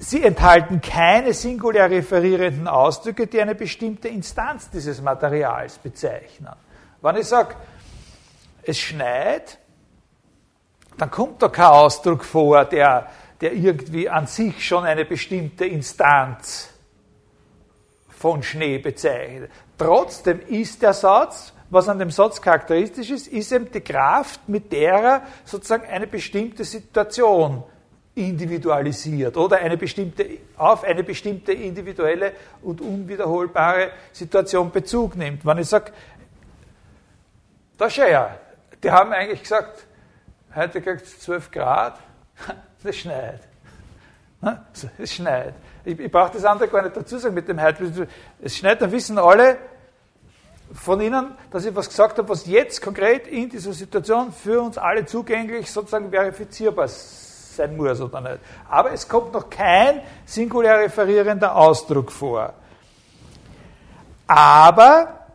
Sie 0.00 0.22
enthalten 0.22 0.80
keine 0.80 1.34
singulär 1.34 1.90
referierenden 1.90 2.68
Ausdrücke, 2.68 3.26
die 3.26 3.42
eine 3.42 3.56
bestimmte 3.56 4.08
Instanz 4.08 4.70
dieses 4.70 5.02
Materials 5.02 5.78
bezeichnen. 5.78 6.54
Wenn 7.02 7.16
ich 7.16 7.26
sage, 7.26 7.56
es 8.62 8.78
schneit, 8.78 9.58
dann 10.96 11.10
kommt 11.10 11.42
da 11.42 11.48
kein 11.48 11.66
Ausdruck 11.66 12.24
vor, 12.24 12.64
der, 12.64 13.08
der 13.40 13.52
irgendwie 13.52 14.08
an 14.08 14.26
sich 14.26 14.66
schon 14.66 14.84
eine 14.84 15.04
bestimmte 15.04 15.64
Instanz 15.64 16.70
von 18.08 18.42
Schnee 18.42 18.78
bezeichnet. 18.78 19.50
Trotzdem 19.76 20.40
ist 20.48 20.82
der 20.82 20.92
Satz, 20.92 21.52
was 21.70 21.88
an 21.88 21.98
dem 21.98 22.10
Satz 22.10 22.40
charakteristisch 22.40 23.10
ist, 23.10 23.28
ist 23.28 23.52
eben 23.52 23.70
die 23.70 23.80
Kraft, 23.80 24.48
mit 24.48 24.72
der 24.72 24.92
er 24.92 25.22
sozusagen 25.44 25.86
eine 25.86 26.06
bestimmte 26.06 26.64
Situation 26.64 27.62
individualisiert 28.14 29.36
oder 29.36 29.58
eine 29.58 29.76
bestimmte, 29.76 30.26
auf 30.56 30.82
eine 30.82 31.04
bestimmte 31.04 31.52
individuelle 31.52 32.32
und 32.62 32.80
unwiederholbare 32.80 33.92
Situation 34.12 34.72
Bezug 34.72 35.14
nimmt. 35.14 35.46
Wenn 35.46 35.58
ich 35.58 35.68
sage, 35.68 35.92
schau 37.88 38.06
ja, 38.06 38.36
die 38.82 38.90
haben 38.90 39.12
eigentlich 39.12 39.42
gesagt, 39.42 39.86
Heute 40.54 40.80
kriegt 40.80 41.02
es 41.02 41.20
12 41.20 41.50
Grad, 41.50 42.00
das 42.82 42.96
schneit. 42.96 43.40
Es 44.98 45.12
schneit. 45.12 45.54
Ich, 45.84 45.98
ich 45.98 46.10
brauche 46.10 46.32
das 46.32 46.44
andere 46.44 46.68
gar 46.68 46.82
nicht 46.82 46.96
dazu 46.96 47.18
sagen 47.18 47.34
mit 47.34 47.48
dem 47.48 47.60
heute. 47.60 48.08
Es 48.40 48.56
schneit, 48.56 48.80
dann 48.80 48.92
wissen 48.92 49.18
alle 49.18 49.58
von 50.72 51.00
Ihnen, 51.00 51.32
dass 51.50 51.64
ich 51.64 51.74
was 51.74 51.88
gesagt 51.88 52.18
habe, 52.18 52.28
was 52.28 52.46
jetzt 52.46 52.82
konkret 52.82 53.26
in 53.26 53.48
dieser 53.48 53.72
Situation 53.72 54.32
für 54.32 54.60
uns 54.60 54.78
alle 54.78 55.06
zugänglich 55.06 55.70
sozusagen 55.70 56.10
verifizierbar 56.10 56.86
sein 56.88 57.76
muss 57.76 58.00
oder 58.00 58.20
nicht. 58.20 58.38
Aber 58.68 58.92
es 58.92 59.08
kommt 59.08 59.32
noch 59.32 59.50
kein 59.50 60.02
singulär 60.24 60.78
referierender 60.80 61.56
Ausdruck 61.56 62.12
vor. 62.12 62.52
Aber, 64.26 65.26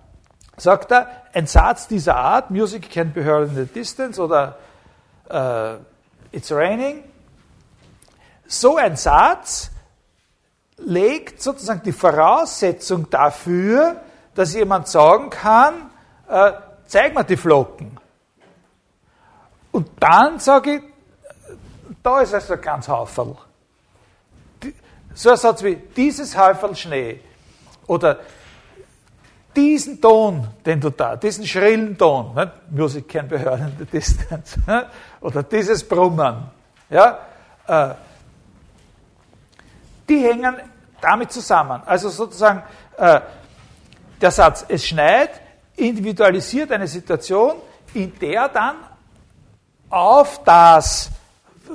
sagt 0.55 0.91
er, 0.91 1.23
ein 1.33 1.47
Satz 1.47 1.87
dieser 1.87 2.15
Art, 2.15 2.51
Music 2.51 2.89
can 2.89 3.11
be 3.11 3.25
heard 3.25 3.49
in 3.49 3.55
the 3.55 3.65
distance 3.65 4.21
oder 4.21 4.55
uh, 5.29 5.83
It's 6.33 6.51
raining. 6.51 7.03
So 8.47 8.77
ein 8.77 8.95
Satz 8.95 9.71
legt 10.77 11.41
sozusagen 11.41 11.81
die 11.83 11.91
Voraussetzung 11.91 13.09
dafür, 13.09 14.01
dass 14.35 14.53
jemand 14.53 14.87
sagen 14.87 15.29
kann, 15.29 15.89
äh, 16.27 16.53
zeig 16.87 17.13
mir 17.13 17.23
die 17.23 17.37
Flocken. 17.37 17.97
Und 19.71 19.89
dann 19.99 20.39
sage 20.39 20.75
ich, 20.75 20.81
da 22.01 22.21
ist 22.21 22.33
also 22.33 22.57
ganz 22.57 22.87
Haufen. 22.87 23.37
So 25.13 25.29
ein 25.29 25.37
Satz 25.37 25.63
wie, 25.63 25.75
dieses 25.75 26.37
Häufel 26.37 26.75
Schnee 26.75 27.19
oder 27.87 28.19
diesen 29.55 30.01
Ton, 30.01 30.47
den 30.65 30.79
du 30.81 30.89
da, 30.89 31.15
diesen 31.15 31.45
schrillen 31.45 31.97
Ton, 31.97 32.33
ne? 32.33 32.51
Music 32.71 33.07
can 33.07 33.27
be 33.27 33.39
heard 33.39 33.59
in 33.59 33.75
the 33.77 33.85
distance, 33.85 34.59
ne? 34.67 34.87
oder 35.21 35.43
dieses 35.43 35.87
Brummen, 35.87 36.49
ja, 36.89 37.19
äh, 37.67 37.93
die 40.13 40.23
hängen 40.23 40.55
damit 41.01 41.31
zusammen. 41.31 41.81
Also 41.85 42.09
sozusagen 42.09 42.63
äh, 42.97 43.21
der 44.21 44.31
Satz, 44.31 44.65
es 44.67 44.85
schneit, 44.85 45.41
individualisiert 45.75 46.71
eine 46.71 46.87
Situation, 46.87 47.55
in 47.93 48.17
der 48.19 48.47
dann 48.49 48.75
auf 49.89 50.43
das, 50.43 51.09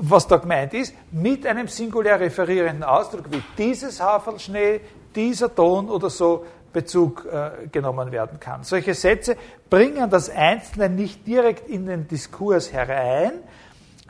was 0.01 0.27
da 0.27 0.37
gemeint 0.37 0.74
ist, 0.74 0.94
mit 1.11 1.46
einem 1.46 1.68
singulär 1.68 2.20
referierenden 2.20 2.85
Ausdruck 2.85 3.31
wie 3.31 3.42
dieses 3.57 4.01
Haferlschnee, 4.01 4.81
dieser 5.14 5.55
Ton 5.55 5.88
oder 5.88 6.11
so 6.11 6.44
Bezug 6.72 7.27
äh, 7.27 7.66
genommen 7.68 8.12
werden 8.12 8.38
kann. 8.38 8.62
Solche 8.62 8.94
Sätze 8.94 9.37
bringen 9.70 10.11
das 10.11 10.31
Einzelne 10.31 10.88
nicht 10.88 11.27
direkt 11.27 11.68
in 11.68 11.87
den 11.87 12.07
Diskurs 12.07 12.72
herein, 12.72 13.33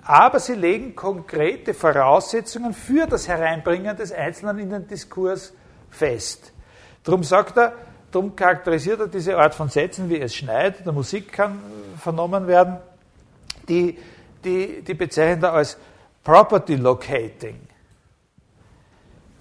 aber 0.08 0.40
sie 0.40 0.54
legen 0.54 0.96
konkrete 0.96 1.74
Voraussetzungen 1.74 2.72
für 2.72 3.06
das 3.06 3.28
Hereinbringen 3.28 3.94
des 3.94 4.10
Einzelnen 4.10 4.58
in 4.58 4.70
den 4.70 4.88
Diskurs 4.88 5.52
fest. 5.90 6.50
Darum 7.04 7.22
sagt 7.22 7.58
er, 7.58 7.74
darum 8.10 8.34
charakterisiert 8.34 9.00
er 9.00 9.08
diese 9.08 9.36
Art 9.36 9.54
von 9.54 9.68
Sätzen, 9.68 10.08
wie 10.08 10.18
es 10.18 10.34
schneit, 10.34 10.86
der 10.86 10.94
Musik 10.94 11.30
kann 11.30 11.60
vernommen 11.98 12.46
werden, 12.46 12.78
die, 13.68 13.98
die, 14.42 14.80
die 14.80 14.94
bezeichnet 14.94 15.42
er 15.42 15.52
als 15.52 15.76
Property 16.24 16.76
Locating, 16.76 17.60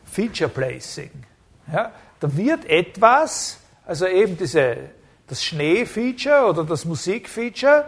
Feature 0.04 0.50
Placing. 0.50 1.12
Ja? 1.72 1.94
Da 2.20 2.36
wird 2.36 2.66
etwas, 2.66 3.58
also 3.86 4.06
eben 4.06 4.38
diese, 4.38 4.76
das 5.28 5.46
Schnee-Feature 5.46 6.46
oder 6.46 6.66
das 6.66 6.84
Musik-Feature, 6.84 7.86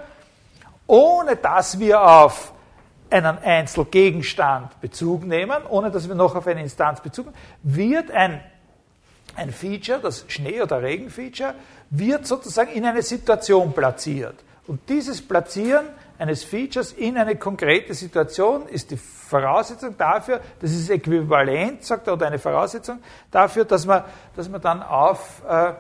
ohne 0.88 1.36
dass 1.36 1.78
wir 1.78 2.02
auf 2.02 2.54
einen 3.12 3.38
Einzelgegenstand 3.38 4.80
Bezug 4.82 5.26
nehmen, 5.26 5.58
ohne 5.70 5.92
dass 5.92 6.08
wir 6.08 6.16
noch 6.16 6.36
auf 6.36 6.48
eine 6.48 6.62
Instanz 6.62 7.02
Bezug 7.02 7.28
nehmen, 7.28 7.38
wird 7.64 8.12
ein, 8.12 8.42
ein 9.36 9.52
Feature, 9.52 10.00
das 10.00 10.26
Schnee- 10.28 10.62
oder 10.62 10.82
Regen-Feature, 10.82 11.56
wird 11.90 12.28
sozusagen 12.28 12.72
in 12.72 12.86
eine 12.86 13.02
Situation 13.02 13.74
platziert. 13.74 14.36
Und 14.68 14.88
dieses 14.88 15.22
Platzieren 15.28 15.88
eines 16.20 16.44
Features 16.44 16.92
in 16.92 17.18
eine 17.18 17.38
konkrete 17.38 17.94
Situation 17.94 18.68
ist 18.68 18.92
die 18.92 18.98
Voraussetzung 18.98 19.98
dafür, 19.98 20.42
das 20.60 20.72
ist 20.72 20.90
äquivalent, 20.90 21.84
sagt 21.84 22.08
er, 22.08 22.14
oder 22.14 22.28
eine 22.28 22.40
Voraussetzung 22.40 23.00
dafür, 23.32 23.66
dass 23.66 23.86
man, 23.86 24.04
dass 24.36 24.50
man 24.50 24.62
dann 24.62 24.84
auf, 24.84 25.42
äh, 25.48 25.70
äh, 25.70 25.74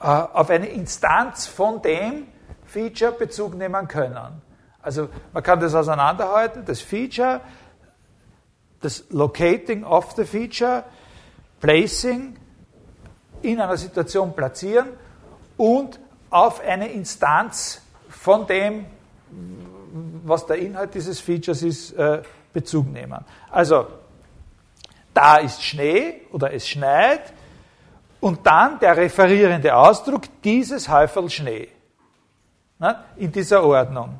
auf 0.00 0.50
eine 0.50 0.66
Instanz 0.66 1.46
von 1.46 1.80
dem 1.80 2.26
Feature 2.66 3.12
Bezug 3.12 3.54
nehmen 3.54 3.88
können. 3.88 4.42
Also 4.84 5.08
man 5.32 5.42
kann 5.42 5.60
das 5.60 5.74
auseinanderhalten, 5.74 6.64
das 6.64 6.80
Feature, 6.80 7.40
das 8.80 9.04
Locating 9.10 9.84
of 9.84 10.12
the 10.12 10.24
Feature, 10.24 10.84
Placing, 11.60 12.36
in 13.42 13.60
einer 13.60 13.76
Situation 13.76 14.34
platzieren 14.34 14.88
und 15.56 15.98
auf 16.30 16.60
eine 16.60 16.88
Instanz 16.92 17.82
von 18.08 18.46
dem 18.46 18.86
was 20.24 20.46
der 20.46 20.56
Inhalt 20.56 20.94
dieses 20.94 21.20
Features 21.20 21.62
ist, 21.62 21.92
äh, 21.92 22.22
Bezug 22.52 22.90
nehmen. 22.92 23.24
Also, 23.50 23.86
da 25.12 25.36
ist 25.36 25.62
Schnee 25.62 26.22
oder 26.32 26.52
es 26.52 26.68
schneit 26.68 27.32
und 28.20 28.44
dann 28.46 28.78
der 28.80 28.96
referierende 28.96 29.74
Ausdruck, 29.74 30.22
dieses 30.42 30.88
Häufel 30.88 31.30
Schnee. 31.30 31.68
In 33.16 33.32
dieser 33.32 33.62
Ordnung. 33.62 34.18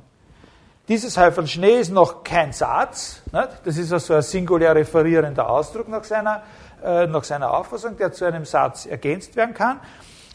Dieses 0.86 1.16
Häufel 1.16 1.46
Schnee 1.46 1.80
ist 1.80 1.90
noch 1.90 2.22
kein 2.22 2.52
Satz, 2.52 3.22
das 3.32 3.78
ist 3.78 3.90
also 3.90 4.14
ein 4.14 4.22
singulär 4.22 4.74
referierender 4.74 5.48
Ausdruck 5.48 5.88
nach 5.88 6.04
seiner, 6.04 6.42
äh, 6.84 7.06
nach 7.06 7.24
seiner 7.24 7.54
Auffassung, 7.54 7.96
der 7.96 8.12
zu 8.12 8.26
einem 8.26 8.44
Satz 8.44 8.84
ergänzt 8.84 9.34
werden 9.34 9.54
kann 9.54 9.80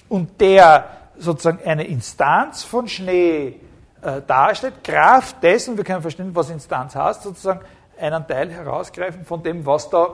und 0.07 0.41
der 0.41 0.85
sozusagen 1.19 1.59
eine 1.63 1.85
Instanz 1.85 2.63
von 2.63 2.87
Schnee 2.87 3.59
äh, 4.01 4.21
darstellt, 4.25 4.83
Kraft 4.83 5.43
dessen, 5.43 5.77
wir 5.77 5.83
können 5.83 6.01
verstehen, 6.01 6.31
was 6.33 6.49
Instanz 6.49 6.95
heißt, 6.95 7.21
sozusagen 7.21 7.61
einen 7.99 8.27
Teil 8.27 8.49
herausgreifen 8.49 9.25
von 9.25 9.43
dem, 9.43 9.63
was 9.67 9.87
da 9.91 10.07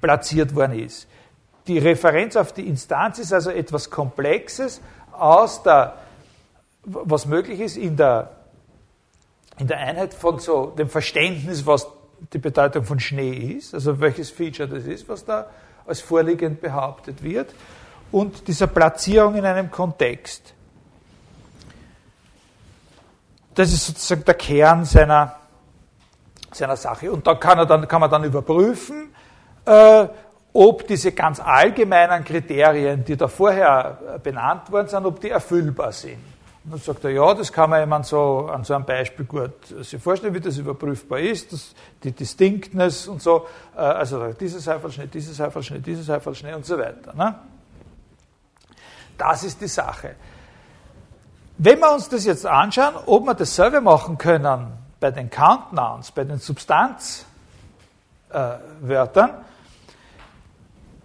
platziert 0.00 0.54
worden 0.54 0.78
ist. 0.78 1.08
Die 1.66 1.78
Referenz 1.78 2.36
auf 2.36 2.52
die 2.52 2.68
Instanz 2.68 3.18
ist 3.18 3.32
also 3.32 3.50
etwas 3.50 3.90
Komplexes 3.90 4.80
aus 5.10 5.60
der, 5.64 5.94
was 6.84 7.26
möglich 7.26 7.58
ist 7.58 7.76
in 7.76 7.96
der, 7.96 8.30
in 9.58 9.66
der 9.66 9.78
Einheit 9.78 10.14
von 10.14 10.38
so 10.38 10.66
dem 10.66 10.88
Verständnis, 10.88 11.66
was 11.66 11.86
die 12.32 12.38
Bedeutung 12.38 12.84
von 12.84 12.98
Schnee 12.98 13.56
ist, 13.58 13.74
also 13.74 14.00
welches 14.00 14.30
Feature 14.30 14.68
das 14.68 14.84
ist, 14.84 15.08
was 15.08 15.24
da 15.24 15.46
als 15.86 16.00
vorliegend 16.00 16.60
behauptet 16.60 17.22
wird, 17.22 17.54
und 18.10 18.48
dieser 18.48 18.66
Platzierung 18.66 19.34
in 19.34 19.44
einem 19.44 19.70
Kontext. 19.70 20.54
Das 23.54 23.72
ist 23.72 23.86
sozusagen 23.86 24.24
der 24.24 24.34
Kern 24.34 24.84
seiner, 24.84 25.36
seiner 26.52 26.76
Sache. 26.76 27.10
Und 27.10 27.26
da 27.26 27.34
kann, 27.34 27.58
er 27.58 27.66
dann, 27.66 27.86
kann 27.86 28.00
man 28.00 28.10
dann 28.10 28.24
überprüfen, 28.24 29.14
äh, 29.64 30.08
ob 30.52 30.86
diese 30.86 31.12
ganz 31.12 31.40
allgemeinen 31.40 32.24
Kriterien, 32.24 33.04
die 33.04 33.16
da 33.16 33.28
vorher 33.28 34.18
benannt 34.22 34.70
worden 34.70 34.88
sind, 34.88 35.04
ob 35.04 35.20
die 35.20 35.30
erfüllbar 35.30 35.92
sind. 35.92 36.33
Und 36.64 36.72
dann 36.72 36.80
sagt 36.80 37.04
er, 37.04 37.10
ja, 37.10 37.34
das 37.34 37.52
kann 37.52 37.68
man 37.68 37.80
jemand 37.80 38.06
so 38.06 38.48
an 38.50 38.64
so 38.64 38.74
einem 38.74 38.86
Beispiel 38.86 39.26
gut 39.26 39.66
sich 39.82 40.02
vorstellen, 40.02 40.32
wie 40.32 40.40
das 40.40 40.56
überprüfbar 40.56 41.18
ist, 41.18 41.52
das, 41.52 41.74
die 42.02 42.12
Distinctness 42.12 43.06
und 43.06 43.20
so, 43.20 43.46
äh, 43.76 43.80
also 43.80 44.32
dieses 44.32 44.66
Einfallschnitt, 44.66 45.12
dieses 45.12 45.38
Einfallschnitt, 45.38 45.86
dieses 45.86 46.08
Einfallschnitt 46.08 46.54
und 46.54 46.64
so 46.64 46.78
weiter. 46.78 47.12
Ne? 47.14 47.34
Das 49.18 49.44
ist 49.44 49.60
die 49.60 49.68
Sache. 49.68 50.16
Wenn 51.58 51.78
wir 51.80 51.92
uns 51.92 52.08
das 52.08 52.24
jetzt 52.24 52.46
anschauen, 52.46 52.94
ob 53.06 53.26
wir 53.26 53.34
dasselbe 53.34 53.82
machen 53.82 54.16
können 54.16 54.72
bei 55.00 55.10
den 55.10 55.28
Countdowns, 55.28 56.12
bei 56.12 56.24
den 56.24 56.38
Substanzwörtern, 56.38 57.26
äh, 58.30 59.34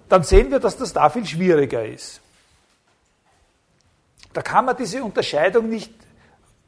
dann 0.08 0.24
sehen 0.24 0.50
wir, 0.52 0.60
dass 0.60 0.78
das 0.78 0.94
da 0.94 1.10
viel 1.10 1.26
schwieriger 1.26 1.86
ist. 1.86 2.22
Da 4.34 4.42
kann 4.42 4.66
man 4.66 4.78
diese 4.78 5.04
Unterscheidung 5.04 5.70
nicht, 5.70 5.94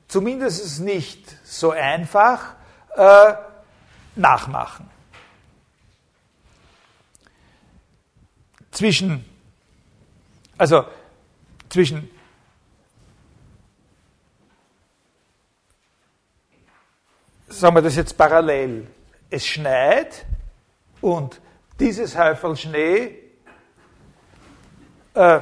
zumindest 0.07 0.79
nicht 0.81 1.37
so 1.45 1.71
einfach, 1.71 2.55
äh, 2.95 3.33
nachmachen. 4.15 4.89
Zwischen, 8.71 9.25
also 10.57 10.85
zwischen 11.69 12.09
sagen 17.47 17.75
wir 17.75 17.81
das 17.81 17.95
jetzt 17.95 18.17
parallel, 18.17 18.87
es 19.29 19.45
schneit 19.45 20.25
und 21.01 21.39
dieses 21.79 22.17
Häufel 22.17 22.55
Schnee, 22.55 23.17
äh, 25.13 25.39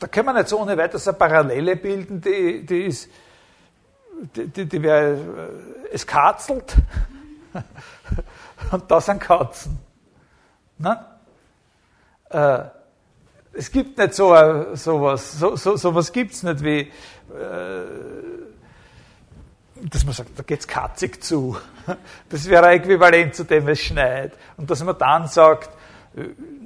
da 0.00 0.06
kann 0.06 0.24
man 0.24 0.34
nicht 0.34 0.48
so 0.48 0.58
ohne 0.58 0.76
weiteres 0.76 1.06
eine 1.06 1.16
Parallele 1.16 1.76
bilden, 1.76 2.20
die, 2.20 2.64
die 2.64 2.84
ist, 2.84 3.08
die, 4.34 4.48
die, 4.48 4.66
die 4.66 4.82
wäre, 4.82 5.12
äh, 5.12 5.94
es 5.94 6.06
katzelt 6.06 6.74
und 8.72 8.90
da 8.90 9.00
sind 9.00 9.20
Katzen. 9.20 9.78
Ne? 10.78 11.04
Äh, 12.30 12.60
es 13.52 13.70
gibt 13.70 13.98
nicht 13.98 14.14
so 14.14 14.34
sowas, 14.74 15.38
so, 15.38 15.56
so, 15.56 15.76
sowas 15.76 16.12
gibt 16.12 16.32
es 16.32 16.42
nicht 16.44 16.62
wie, 16.64 16.80
äh, 16.80 16.90
dass 19.82 20.04
man 20.04 20.14
sagt, 20.14 20.30
da 20.38 20.42
geht's 20.42 20.66
katzig 20.66 21.22
zu. 21.22 21.56
Das 22.28 22.48
wäre 22.48 22.68
äquivalent 22.68 23.34
zu 23.34 23.44
dem, 23.44 23.68
es 23.68 23.80
schneit. 23.80 24.32
Und 24.56 24.70
dass 24.70 24.82
man 24.84 24.96
dann 24.96 25.26
sagt, 25.26 25.68
äh, 25.68 25.79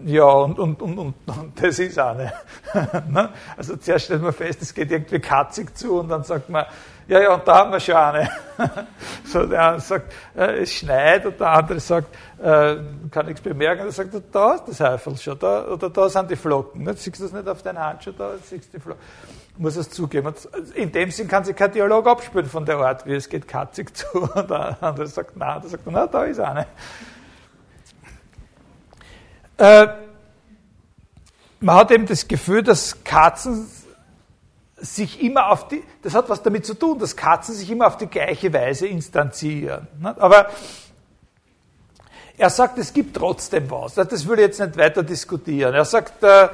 ja, 0.07 0.25
und, 0.25 0.59
und, 0.59 0.81
und, 0.81 0.99
und, 0.99 1.15
und 1.27 1.53
das 1.63 1.79
ist 1.79 1.99
eine. 1.99 2.33
Ne? 3.09 3.29
Also 3.57 3.77
zuerst 3.77 4.07
stellt 4.07 4.23
man 4.23 4.33
fest, 4.33 4.63
es 4.63 4.73
geht 4.73 4.91
irgendwie 4.91 5.21
katzig 5.21 5.77
zu 5.77 6.01
und 6.01 6.09
dann 6.09 6.25
sagt 6.25 6.49
man, 6.49 6.65
ja, 7.07 7.21
ja, 7.21 7.35
und 7.35 7.47
da 7.47 7.57
haben 7.57 7.73
wir 7.73 7.81
schon 7.81 7.95
eine. 7.95 8.31
So, 9.25 9.45
der 9.47 9.71
eine 9.71 9.81
sagt, 9.81 10.13
äh, 10.37 10.63
es 10.63 10.73
schneit 10.73 11.27
und 11.27 11.39
der 11.39 11.51
andere 11.51 11.81
sagt, 11.81 12.15
äh, 12.39 12.77
kann 13.11 13.27
nichts 13.27 13.41
bemerken. 13.43 13.83
Und 13.83 13.89
er 13.89 13.93
sagt, 13.93 14.11
da 14.33 14.55
ist 14.55 14.65
das 14.69 14.81
Heifel 14.81 15.17
schon, 15.17 15.39
da, 15.39 15.67
oder 15.67 15.91
da 15.91 16.09
sind 16.09 16.31
die 16.31 16.37
Flocken. 16.37 16.85
Ne? 16.85 16.95
Siehst 16.95 17.19
du 17.19 17.25
das 17.25 17.33
nicht 17.33 17.49
auf 17.49 17.63
deiner 17.63 17.85
Handschuhe, 17.85 18.15
da 18.17 18.33
siehst 18.43 18.73
du 18.73 18.79
die 18.79 18.83
Flocken. 18.83 19.03
muss 19.59 19.77
es 19.77 19.91
zugeben. 19.91 20.33
In 20.75 20.93
dem 20.93 21.11
Sinn 21.11 21.29
kann 21.29 21.45
sich 21.45 21.57
kein 21.57 21.73
Dialog 21.73 22.07
abspüren 22.07 22.47
von 22.47 22.65
der 22.65 22.79
Art, 22.79 23.05
wie 23.07 23.15
es 23.15 23.29
geht 23.29 23.47
katzig 23.49 23.95
zu. 23.97 24.07
Und 24.23 24.49
der 24.49 24.77
andere 24.81 25.07
sagt, 25.07 25.37
nein, 25.37 25.61
der 25.61 25.71
sagt, 25.71 25.85
na, 25.87 26.07
da 26.07 26.25
ist 26.25 26.41
eine. 26.41 26.67
Äh, 29.57 29.87
man 31.61 31.77
hat 31.77 31.91
eben 31.91 32.07
das 32.07 32.29
Gefühl, 32.29 32.63
dass 32.63 33.05
Katzen 33.05 33.71
sich 34.77 35.23
immer 35.23 35.51
auf 35.51 35.69
die, 35.69 35.83
das 36.03 36.15
hat 36.15 36.29
was 36.29 36.43
damit 36.43 36.67
zu 36.67 36.75
tun, 36.75 36.99
dass 36.99 37.17
Katzen 37.17 37.55
sich 37.55 37.71
immer 37.71 37.87
auf 37.87 37.97
die 37.97 38.07
gleiche 38.07 38.53
Weise 38.53 38.87
instanzieren. 38.87 39.87
Aber 40.03 40.51
er 42.37 42.51
sagt, 42.51 42.79
es 42.79 42.93
gibt 42.93 43.17
trotzdem 43.17 43.71
was. 43.71 43.95
Das 43.95 44.27
würde 44.27 44.43
ich 44.43 44.49
jetzt 44.49 44.61
nicht 44.61 44.77
weiter 44.77 45.03
diskutieren. 45.03 45.75
Er 45.75 45.85
sagt, 45.85 46.23
äh, 46.23 46.27
er, 46.27 46.53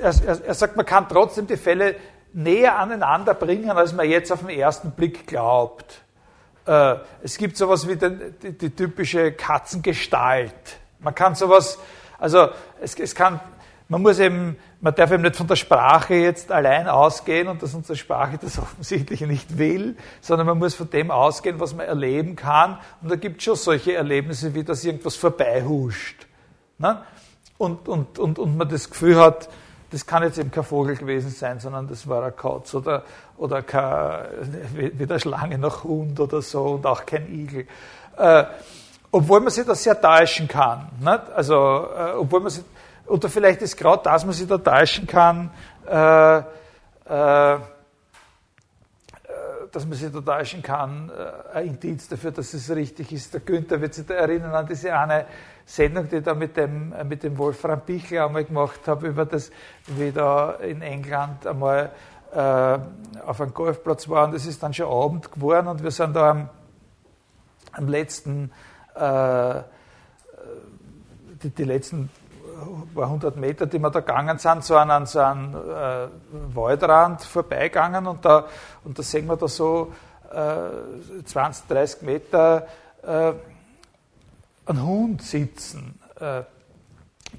er, 0.00 0.44
er 0.46 0.54
sagt, 0.54 0.76
man 0.76 0.86
kann 0.86 1.08
trotzdem 1.08 1.46
die 1.46 1.56
Fälle 1.56 1.96
näher 2.32 2.78
aneinander 2.78 3.34
bringen, 3.34 3.70
als 3.70 3.92
man 3.92 4.08
jetzt 4.08 4.30
auf 4.30 4.40
den 4.40 4.50
ersten 4.50 4.92
Blick 4.92 5.26
glaubt. 5.26 6.02
Äh, 6.66 6.96
es 7.22 7.36
gibt 7.38 7.56
sowas 7.56 7.88
wie 7.88 7.96
die, 7.96 8.32
die, 8.42 8.52
die 8.52 8.70
typische 8.70 9.32
Katzengestalt. 9.32 10.52
Man 11.00 11.14
kann 11.14 11.34
sowas, 11.34 11.78
also 12.20 12.50
es, 12.80 12.94
es 12.94 13.14
kann 13.14 13.40
man 13.90 14.02
muss 14.02 14.20
eben, 14.20 14.56
man 14.80 14.94
darf 14.94 15.10
eben 15.10 15.24
nicht 15.24 15.34
von 15.34 15.48
der 15.48 15.56
Sprache 15.56 16.14
jetzt 16.14 16.52
allein 16.52 16.86
ausgehen 16.86 17.48
und 17.48 17.60
dass 17.60 17.74
unsere 17.74 17.96
Sprache 17.96 18.38
das 18.40 18.56
offensichtlich 18.60 19.20
nicht 19.22 19.58
will, 19.58 19.96
sondern 20.20 20.46
man 20.46 20.58
muss 20.58 20.76
von 20.76 20.88
dem 20.88 21.10
ausgehen, 21.10 21.58
was 21.58 21.74
man 21.74 21.86
erleben 21.86 22.36
kann. 22.36 22.78
Und 23.02 23.10
da 23.10 23.16
gibt 23.16 23.38
es 23.38 23.44
schon 23.44 23.56
solche 23.56 23.94
Erlebnisse, 23.94 24.54
wie 24.54 24.62
dass 24.62 24.84
irgendwas 24.84 25.16
vorbeihuscht. 25.16 26.28
Ne? 26.78 27.02
Und, 27.58 27.88
und, 27.88 28.20
und, 28.20 28.38
und 28.38 28.56
man 28.56 28.68
das 28.68 28.90
Gefühl 28.90 29.16
hat, 29.16 29.48
das 29.90 30.06
kann 30.06 30.22
jetzt 30.22 30.38
eben 30.38 30.52
kein 30.52 30.62
Vogel 30.62 30.96
gewesen 30.96 31.30
sein, 31.30 31.58
sondern 31.58 31.88
das 31.88 32.06
war 32.06 32.22
ein 32.22 32.36
Katz 32.36 32.72
oder, 32.74 33.02
oder 33.38 33.60
kein, 33.62 34.24
weder 34.72 35.18
Schlange 35.18 35.58
noch 35.58 35.82
Hund 35.82 36.20
oder 36.20 36.42
so 36.42 36.62
und 36.62 36.86
auch 36.86 37.04
kein 37.04 37.26
Igel. 37.34 37.66
Äh, 38.16 38.44
obwohl 39.10 39.40
man 39.40 39.50
sich 39.50 39.66
da 39.66 39.74
sehr 39.74 40.00
täuschen 40.00 40.48
kann. 40.48 40.88
Nicht? 40.98 41.30
Also, 41.34 41.54
äh, 41.54 42.12
obwohl 42.16 42.40
man 42.40 42.50
sich, 42.50 42.64
oder 43.06 43.28
vielleicht 43.28 43.62
ist 43.62 43.76
gerade 43.76 44.02
das, 44.04 44.24
man 44.24 44.34
sich 44.34 44.46
da 44.46 44.58
täuschen 44.58 45.06
kann, 45.06 45.50
äh, 45.86 46.38
äh, 46.38 47.58
dass 49.72 49.86
man 49.86 49.96
sich 49.96 50.10
da 50.12 50.20
täuschen 50.20 50.62
kann, 50.62 51.10
äh, 51.10 51.56
ein 51.58 51.66
Indiz 51.68 52.08
dafür, 52.08 52.32
dass 52.32 52.54
es 52.54 52.70
richtig 52.70 53.12
ist. 53.12 53.34
Der 53.34 53.40
Günther 53.40 53.80
wird 53.80 53.94
sich 53.94 54.06
da 54.06 54.14
erinnern 54.14 54.54
an 54.54 54.66
diese 54.66 54.92
eine 54.96 55.26
Sendung, 55.64 56.08
die 56.08 56.16
ich 56.16 56.24
da 56.24 56.34
mit 56.34 56.56
dem, 56.56 56.92
äh, 56.92 57.04
mit 57.04 57.22
dem 57.22 57.38
Wolfram 57.38 57.80
Pichler 57.80 58.26
einmal 58.26 58.44
gemacht 58.44 58.80
habe, 58.86 59.08
über 59.08 59.24
das, 59.24 59.50
wie 59.86 60.10
da 60.10 60.52
in 60.54 60.82
England 60.82 61.46
einmal 61.46 61.90
äh, 62.32 62.78
auf 63.26 63.40
einem 63.40 63.54
Golfplatz 63.54 64.08
war 64.08 64.26
und 64.28 64.34
es 64.34 64.46
ist 64.46 64.62
dann 64.62 64.74
schon 64.74 64.86
Abend 64.86 65.32
geworden 65.32 65.68
und 65.68 65.82
wir 65.82 65.90
sind 65.90 66.14
da 66.14 66.30
am, 66.30 66.48
am 67.72 67.88
letzten, 67.88 68.52
die, 71.42 71.50
die 71.50 71.64
letzten 71.64 72.10
paar 72.94 73.08
hundert 73.08 73.36
Meter, 73.36 73.66
die 73.66 73.78
wir 73.78 73.90
da 73.90 74.00
gegangen 74.00 74.38
sind, 74.38 74.64
so 74.64 74.76
an, 74.76 75.06
so 75.06 75.20
einem 75.20 75.54
äh, 75.54 76.08
Waldrand 76.54 77.22
vorbeigegangen 77.22 78.06
und 78.06 78.24
da, 78.24 78.46
und 78.84 78.98
da 78.98 79.02
sehen 79.02 79.26
wir 79.26 79.36
da 79.36 79.48
so 79.48 79.92
äh, 80.30 81.24
20, 81.24 81.66
30 81.66 82.02
Meter 82.02 82.66
äh, 83.02 83.32
einen 84.66 84.86
Hund 84.86 85.22
sitzen. 85.22 85.98
Äh, 86.18 86.42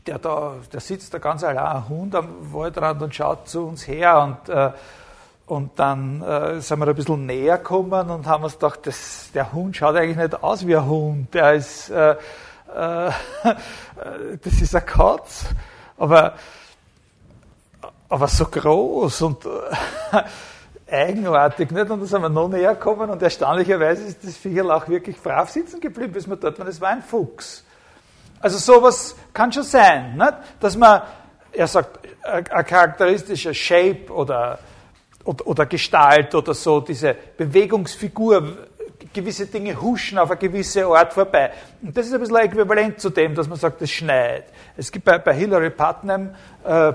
der, 0.07 0.19
da, 0.19 0.55
der 0.71 0.79
sitzt 0.79 1.13
da 1.13 1.17
ganz 1.17 1.43
allein, 1.43 1.65
ein 1.65 1.89
Hund 1.89 2.15
am 2.15 2.53
Waldrand 2.53 3.01
und 3.01 3.13
schaut 3.13 3.49
zu 3.49 3.67
uns 3.67 3.87
her 3.87 4.21
und 4.21 4.49
äh, 4.49 4.71
und 5.51 5.77
dann 5.77 6.21
äh, 6.21 6.61
sind 6.61 6.79
wir 6.79 6.87
ein 6.87 6.95
bisschen 6.95 7.25
näher 7.25 7.57
gekommen 7.57 8.09
und 8.09 8.25
haben 8.25 8.45
uns 8.45 8.53
gedacht, 8.53 8.87
das, 8.87 9.31
der 9.33 9.51
Hund 9.51 9.75
schaut 9.75 9.97
eigentlich 9.97 10.15
nicht 10.15 10.41
aus 10.41 10.65
wie 10.65 10.77
ein 10.77 10.85
Hund. 10.85 11.33
Der 11.33 11.55
ist, 11.55 11.89
äh, 11.89 12.11
äh, 12.11 12.15
das 14.41 14.61
ist 14.61 14.73
eine 14.73 14.85
Katz, 14.85 15.47
aber, 15.97 16.35
aber 18.07 18.29
so 18.29 18.45
groß 18.45 19.23
und 19.23 19.45
äh, 19.45 20.23
eigenartig, 20.89 21.69
nicht? 21.69 21.89
Und 21.89 21.99
da 21.99 22.05
sind 22.05 22.21
wir 22.21 22.29
noch 22.29 22.47
näher 22.47 22.75
gekommen 22.75 23.09
und 23.09 23.21
erstaunlicherweise 23.21 24.03
ist 24.03 24.23
das 24.23 24.37
Viecherl 24.37 24.71
auch 24.71 24.87
wirklich 24.87 25.21
brav 25.21 25.49
sitzen 25.49 25.81
geblieben, 25.81 26.13
bis 26.13 26.27
man 26.27 26.39
dort 26.39 26.59
war, 26.59 26.65
das 26.65 26.79
war 26.79 26.91
ein 26.91 27.01
Fuchs. 27.01 27.65
Also 28.39 28.57
sowas 28.57 29.17
kann 29.33 29.51
schon 29.51 29.63
sein, 29.63 30.15
nicht? 30.15 30.33
dass 30.61 30.77
man, 30.77 31.01
er 31.51 31.67
sagt, 31.67 31.99
ein 32.23 32.45
charakteristischer 32.45 33.53
Shape 33.53 34.13
oder, 34.13 34.59
oder, 35.23 35.47
oder 35.47 35.65
Gestalt 35.65 36.33
oder 36.35 36.53
so, 36.53 36.81
diese 36.81 37.15
Bewegungsfigur 37.37 38.57
gewisse 39.13 39.47
Dinge 39.47 39.79
huschen 39.79 40.17
auf 40.17 40.29
eine 40.31 40.39
gewisse 40.39 40.85
Art 40.85 41.13
vorbei. 41.13 41.51
Und 41.81 41.95
das 41.95 42.07
ist 42.07 42.13
ein 42.13 42.19
bisschen 42.19 42.37
äquivalent 42.37 42.99
zu 42.99 43.09
dem, 43.09 43.35
dass 43.35 43.47
man 43.47 43.57
sagt, 43.57 43.81
es 43.81 43.91
schneit. 43.91 44.45
Es 44.77 44.91
gibt 44.91 45.05
bei, 45.05 45.17
bei 45.17 45.33
Hilary 45.33 45.71
Putnam, 45.71 46.35
äh, 46.63 46.93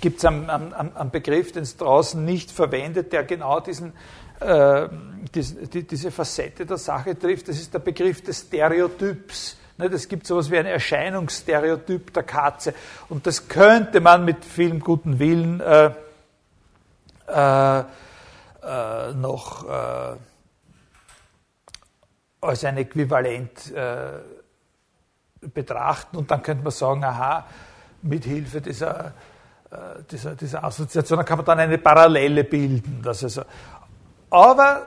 gibt 0.00 0.18
es 0.18 0.24
einen, 0.24 0.50
einen, 0.50 0.72
einen, 0.72 1.10
Begriff, 1.10 1.52
den 1.52 1.62
es 1.62 1.76
draußen 1.76 2.22
nicht 2.22 2.50
verwendet, 2.50 3.12
der 3.12 3.24
genau 3.24 3.60
diesen, 3.60 3.92
äh, 4.40 4.88
diese, 5.34 5.66
die, 5.66 5.84
diese 5.84 6.10
Facette 6.10 6.66
der 6.66 6.76
Sache 6.76 7.18
trifft. 7.18 7.48
Das 7.48 7.56
ist 7.56 7.72
der 7.72 7.78
Begriff 7.78 8.22
des 8.22 8.40
Stereotyps. 8.40 9.56
Es 9.78 10.08
gibt 10.08 10.26
sowas 10.26 10.50
wie 10.50 10.56
ein 10.56 10.66
Erscheinungsstereotyp 10.66 12.12
der 12.12 12.22
Katze. 12.22 12.74
Und 13.10 13.26
das 13.26 13.48
könnte 13.48 14.00
man 14.00 14.24
mit 14.24 14.44
vielem 14.44 14.80
guten 14.80 15.18
Willen 15.18 15.60
äh, 15.60 15.90
äh, 17.28 17.80
äh 17.80 19.12
noch 19.14 19.68
äh, 19.68 20.16
als 22.40 22.64
ein 22.64 22.76
Äquivalent 22.76 23.72
äh, 23.72 24.20
betrachten 25.48 26.16
und 26.16 26.30
dann 26.30 26.42
könnte 26.42 26.62
man 26.62 26.72
sagen, 26.72 27.04
aha, 27.04 27.44
mit 28.02 28.24
Hilfe 28.24 28.60
dieser, 28.60 29.06
äh, 29.70 30.02
dieser, 30.10 30.34
dieser 30.34 30.64
Assoziation 30.64 31.24
kann 31.24 31.38
man 31.38 31.46
dann 31.46 31.60
eine 31.60 31.78
Parallele 31.78 32.44
bilden. 32.44 33.00
Dass 33.02 33.22
also, 33.22 33.42
aber 34.30 34.86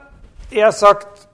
er 0.50 0.72
sagt, 0.72 1.28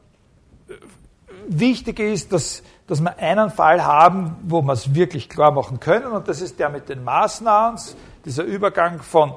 wichtig 1.48 2.00
ist, 2.00 2.32
dass, 2.32 2.62
dass 2.86 3.00
wir 3.00 3.18
einen 3.18 3.50
Fall 3.50 3.84
haben, 3.84 4.36
wo 4.42 4.62
wir 4.62 4.72
es 4.72 4.94
wirklich 4.94 5.28
klar 5.28 5.52
machen 5.52 5.80
können 5.80 6.06
und 6.06 6.28
das 6.28 6.40
ist 6.40 6.58
der 6.58 6.68
mit 6.70 6.88
den 6.88 7.04
Maßnahmen, 7.04 7.80
dieser 8.24 8.44
Übergang 8.44 9.00
von 9.00 9.34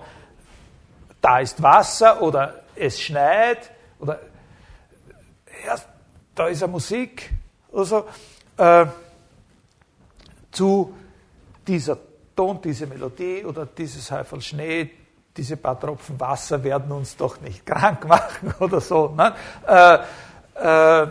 da 1.22 1.40
ist 1.40 1.62
Wasser 1.62 2.22
oder 2.22 2.64
es 2.76 3.00
schneit 3.00 3.72
oder 4.00 4.20
erst 5.66 5.88
da 6.36 6.48
ist 6.48 6.64
eine 6.64 6.72
Musik 6.72 7.32
oder 7.72 7.86
so, 7.86 8.06
äh, 8.58 8.86
zu 10.52 10.94
dieser 11.68 11.98
Ton, 12.36 12.62
diese 12.62 12.88
Melodie 12.88 13.44
oder 13.44 13.66
dieses 13.66 14.10
Häufel 14.10 14.40
Schnee, 14.42 14.90
diese 15.36 15.58
paar 15.58 15.78
Tropfen 15.78 16.18
Wasser 16.20 16.64
werden 16.64 16.92
uns 16.92 17.18
doch 17.18 17.42
nicht 17.42 17.66
krank 17.66 18.08
machen 18.08 18.54
oder 18.60 18.80
so. 18.80 19.10
Ne? 19.10 19.34
Äh, 19.68 21.04
äh, 21.04 21.08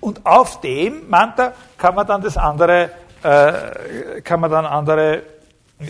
und 0.00 0.26
auf 0.26 0.60
dem, 0.60 1.08
meint 1.08 1.40
kann 1.78 1.94
man 1.94 2.06
dann 2.06 2.20
das 2.20 2.36
andere, 2.36 2.90
äh, 3.22 4.20
kann 4.22 4.40
man 4.40 4.50
dann 4.50 4.66
andere, 4.66 5.22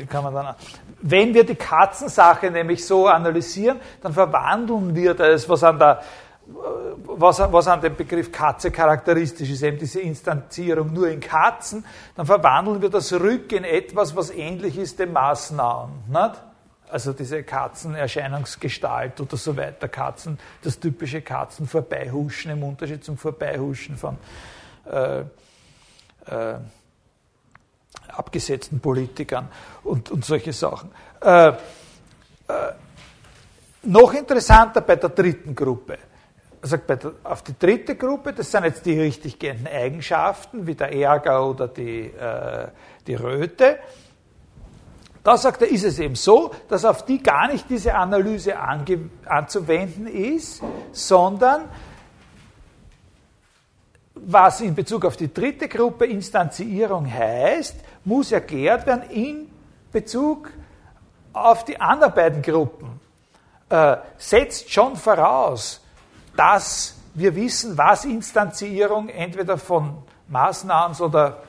kann 0.08 0.24
man 0.24 0.34
dann, 0.34 0.54
wenn 1.02 1.34
wir 1.34 1.44
die 1.44 1.54
Katzensache 1.54 2.50
nämlich 2.50 2.84
so 2.84 3.06
analysieren, 3.06 3.80
dann 4.02 4.12
verwandeln 4.12 4.94
wir 4.94 5.14
das, 5.14 5.48
was 5.48 5.62
an 5.62 5.78
der 5.78 6.00
was, 6.46 7.38
was 7.38 7.68
an 7.68 7.80
dem 7.80 7.96
Begriff 7.96 8.30
Katze 8.30 8.70
charakteristisch 8.70 9.50
ist, 9.50 9.62
eben 9.62 9.78
diese 9.78 10.00
Instanzierung 10.00 10.92
nur 10.92 11.08
in 11.08 11.20
Katzen, 11.20 11.84
dann 12.16 12.26
verwandeln 12.26 12.82
wir 12.82 12.90
das 12.90 13.12
rück 13.12 13.52
in 13.52 13.64
etwas, 13.64 14.14
was 14.14 14.30
ähnlich 14.30 14.76
ist 14.76 14.98
dem 14.98 15.12
Maßnahen. 15.12 15.90
Nicht? 16.08 16.42
Also 16.90 17.12
diese 17.12 17.42
Katzenerscheinungsgestalt 17.42 19.20
oder 19.20 19.36
so 19.36 19.56
weiter, 19.56 19.88
Katzen, 19.88 20.38
das 20.62 20.78
typische 20.78 21.22
Katzenvorbeihuschen 21.22 22.52
im 22.52 22.62
Unterschied 22.62 23.02
zum 23.02 23.16
Vorbeihuschen 23.16 23.96
von 23.96 24.18
äh, 24.90 25.20
äh, 25.20 25.24
abgesetzten 28.16 28.80
Politikern 28.80 29.48
und, 29.82 30.10
und 30.10 30.24
solche 30.24 30.52
Sachen. 30.52 30.90
Äh, 31.20 31.48
äh 31.48 31.54
noch 33.86 34.14
interessanter 34.14 34.80
bei 34.80 34.96
der 34.96 35.10
dritten 35.10 35.54
Gruppe 35.54 35.98
bei 36.86 36.96
der, 36.96 37.12
auf 37.24 37.42
die 37.42 37.58
dritte 37.58 37.96
Gruppe, 37.96 38.32
das 38.32 38.50
sind 38.50 38.64
jetzt 38.64 38.86
die 38.86 38.98
richtig 38.98 39.38
gehenden 39.38 39.66
Eigenschaften, 39.66 40.66
wie 40.66 40.74
der 40.74 40.92
Ärger 40.92 41.46
oder 41.46 41.68
die, 41.68 42.06
äh, 42.06 42.68
die 43.06 43.14
Röte. 43.14 43.78
Da 45.22 45.36
sagt 45.36 45.62
er, 45.62 45.68
ist 45.68 45.84
es 45.84 45.98
eben 45.98 46.16
so, 46.16 46.50
dass 46.68 46.84
auf 46.84 47.04
die 47.04 47.22
gar 47.22 47.48
nicht 47.48 47.68
diese 47.70 47.94
Analyse 47.94 48.54
anzuwenden 48.58 50.06
ist, 50.06 50.62
sondern 50.92 51.62
was 54.14 54.60
in 54.60 54.74
Bezug 54.74 55.04
auf 55.04 55.16
die 55.16 55.32
dritte 55.32 55.68
Gruppe 55.68 56.06
Instanzierung 56.06 57.10
heißt, 57.10 57.76
muss 58.04 58.32
erklärt 58.32 58.86
werden 58.86 59.10
in 59.10 59.50
Bezug 59.92 60.50
auf 61.32 61.64
die 61.64 61.80
anderen 61.80 62.14
beiden 62.14 62.42
Gruppen 62.42 63.00
äh, 63.68 63.96
setzt 64.18 64.70
schon 64.70 64.96
voraus, 64.96 65.80
dass 66.36 66.94
wir 67.14 67.34
wissen, 67.34 67.76
was 67.76 68.04
Instanzierung 68.04 69.08
entweder 69.08 69.58
von 69.58 70.02
Nouns 70.28 71.00
oder 71.00 71.42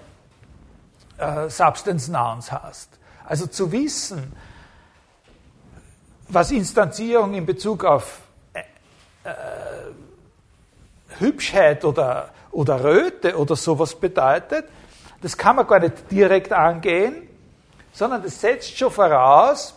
äh, 1.17 1.49
Substance 1.49 2.07
Nouns 2.07 2.51
heißt. 2.51 2.89
Also 3.25 3.47
zu 3.47 3.71
wissen, 3.71 4.33
was 6.27 6.51
Instanzierung 6.51 7.33
in 7.33 7.45
Bezug 7.45 7.83
auf 7.83 8.19
äh, 8.53 8.59
äh, 9.23 9.33
Hübschheit 11.19 11.83
oder, 11.85 12.29
oder 12.55 12.83
Röte 12.83 13.37
oder 13.37 13.55
sowas 13.55 13.95
bedeutet, 13.95 14.65
das 15.21 15.37
kann 15.37 15.57
man 15.57 15.67
gar 15.67 15.79
nicht 15.79 16.09
direkt 16.09 16.53
angehen, 16.53 17.27
sondern 17.91 18.23
das 18.23 18.39
setzt 18.39 18.77
schon 18.77 18.91
voraus, 18.91 19.75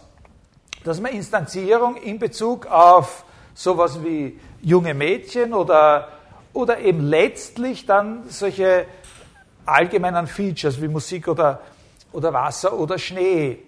dass 0.85 1.01
man 1.01 1.13
Instanzierung 1.13 1.97
in 1.97 2.19
Bezug 2.19 2.67
auf 2.67 3.25
sowas 3.55 4.03
wie 4.03 4.39
junge 4.63 4.95
Mädchen 4.95 5.53
oder, 5.53 6.09
oder 6.53 6.79
eben 6.79 7.01
letztlich 7.01 7.85
dann 7.85 8.29
solche 8.29 8.87
allgemeinen 9.67 10.27
Features 10.27 10.81
wie 10.81 10.89
Musik 10.89 11.27
oder, 11.27 11.61
oder 12.13 12.33
Wasser 12.33 12.73
oder 12.73 12.97
Schnee 12.97 13.59